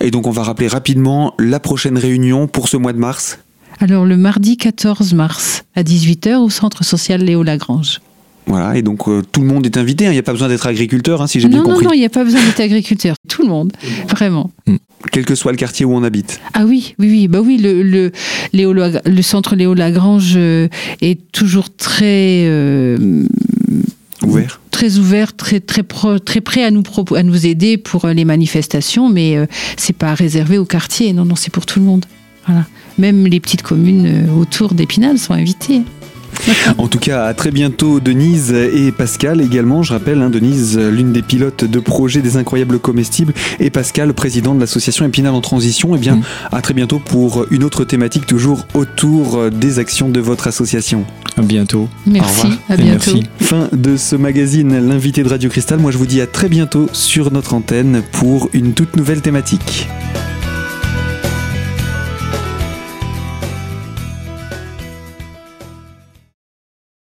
Et 0.00 0.10
donc 0.10 0.26
on 0.26 0.30
va 0.30 0.42
rappeler 0.42 0.68
rapidement 0.68 1.34
la 1.38 1.60
prochaine 1.60 1.98
réunion 1.98 2.46
pour 2.46 2.68
ce 2.68 2.76
mois 2.76 2.92
de 2.92 2.98
mars? 2.98 3.38
Alors, 3.82 4.04
le 4.04 4.18
mardi 4.18 4.58
14 4.58 5.14
mars 5.14 5.64
à 5.74 5.82
18h 5.82 6.34
au 6.36 6.50
centre 6.50 6.84
social 6.84 7.22
Léo 7.22 7.42
Lagrange. 7.42 8.00
Voilà, 8.46 8.76
et 8.76 8.82
donc 8.82 9.06
euh, 9.06 9.22
tout 9.30 9.40
le 9.42 9.46
monde 9.46 9.64
est 9.66 9.76
invité, 9.76 10.06
hein, 10.06 10.10
il 10.10 10.14
n'y 10.14 10.18
a 10.18 10.22
pas 10.24 10.32
besoin 10.32 10.48
d'être 10.48 10.66
agriculteur, 10.66 11.22
hein, 11.22 11.26
si 11.28 11.38
j'ai 11.40 11.46
bien 11.48 11.58
Non, 11.58 11.64
non, 11.64 11.70
compris, 11.70 11.86
non, 11.86 11.92
il 11.92 12.00
n'y 12.00 12.04
a 12.06 12.08
pas 12.10 12.24
besoin 12.24 12.40
d'être 12.42 12.60
agriculteur. 12.60 13.14
Tout 13.28 13.42
le 13.42 13.48
monde, 13.48 13.72
vraiment. 14.08 14.50
quel 15.12 15.24
que 15.24 15.34
soit 15.36 15.52
le 15.52 15.56
quartier 15.56 15.84
où 15.86 15.94
on 15.94 16.02
habite. 16.02 16.40
Ah 16.54 16.64
oui, 16.66 16.94
oui, 16.98 17.08
oui, 17.10 17.28
bah 17.28 17.40
oui, 17.44 17.58
le, 17.58 17.82
le, 17.82 18.10
Léo 18.52 18.72
Lag- 18.72 19.02
le 19.06 19.22
centre 19.22 19.54
Léo 19.54 19.74
Lagrange 19.74 20.32
euh, 20.36 20.66
est 21.00 21.30
toujours 21.30 21.70
très, 21.76 22.44
euh, 22.46 23.24
Ouvert. 24.22 24.60
très 24.72 24.98
ouvert, 24.98 25.36
très, 25.36 25.60
très, 25.60 25.82
pro- 25.84 26.18
très 26.18 26.40
prêt 26.40 26.64
à 26.64 26.70
nous, 26.72 26.82
à 27.14 27.22
nous 27.22 27.46
aider 27.46 27.76
pour 27.76 28.08
les 28.08 28.24
manifestations, 28.24 29.08
mais 29.08 29.36
euh, 29.36 29.46
c'est 29.76 29.96
pas 29.96 30.14
réservé 30.14 30.58
au 30.58 30.64
quartier, 30.64 31.12
non, 31.12 31.24
non, 31.24 31.36
c'est 31.36 31.52
pour 31.52 31.66
tout 31.66 31.78
le 31.78 31.84
monde. 31.86 32.04
Voilà. 32.46 32.66
Même 32.98 33.26
les 33.26 33.38
petites 33.38 33.62
communes 33.62 34.28
autour 34.36 34.74
d'Épinal 34.74 35.18
sont 35.18 35.34
invitées. 35.34 35.82
En 36.78 36.88
tout 36.88 36.98
cas, 36.98 37.24
à 37.24 37.34
très 37.34 37.50
bientôt 37.50 38.00
Denise 38.00 38.52
et 38.52 38.92
Pascal 38.92 39.40
également. 39.40 39.82
Je 39.82 39.92
rappelle, 39.92 40.20
hein, 40.22 40.30
Denise, 40.30 40.78
l'une 40.78 41.12
des 41.12 41.22
pilotes 41.22 41.64
de 41.64 41.78
projet 41.80 42.20
des 42.22 42.36
incroyables 42.36 42.78
comestibles, 42.78 43.32
et 43.58 43.70
Pascal, 43.70 44.12
président 44.14 44.54
de 44.54 44.60
l'association 44.60 45.04
Épinal 45.06 45.34
en 45.34 45.40
transition. 45.40 45.94
Eh 45.94 45.98
bien, 45.98 46.16
Mm. 46.16 46.22
à 46.52 46.60
très 46.62 46.74
bientôt 46.74 46.98
pour 46.98 47.46
une 47.50 47.62
autre 47.64 47.84
thématique 47.84 48.26
toujours 48.26 48.66
autour 48.74 49.50
des 49.50 49.78
actions 49.78 50.08
de 50.08 50.20
votre 50.20 50.46
association. 50.48 51.04
À 51.36 51.42
bientôt. 51.42 51.88
Merci, 52.06 52.42
revoir 52.42 52.58
à 52.68 52.74
et 52.74 52.76
bientôt. 52.78 53.12
merci. 53.14 53.22
Fin 53.40 53.68
de 53.72 53.96
ce 53.96 54.16
magazine, 54.16 54.88
l'invité 54.88 55.22
de 55.22 55.28
Radio 55.28 55.48
Cristal. 55.50 55.78
Moi, 55.78 55.90
je 55.90 55.98
vous 55.98 56.06
dis 56.06 56.20
à 56.20 56.26
très 56.26 56.48
bientôt 56.48 56.88
sur 56.92 57.30
notre 57.32 57.54
antenne 57.54 58.02
pour 58.12 58.48
une 58.52 58.72
toute 58.72 58.96
nouvelle 58.96 59.20
thématique. 59.20 59.88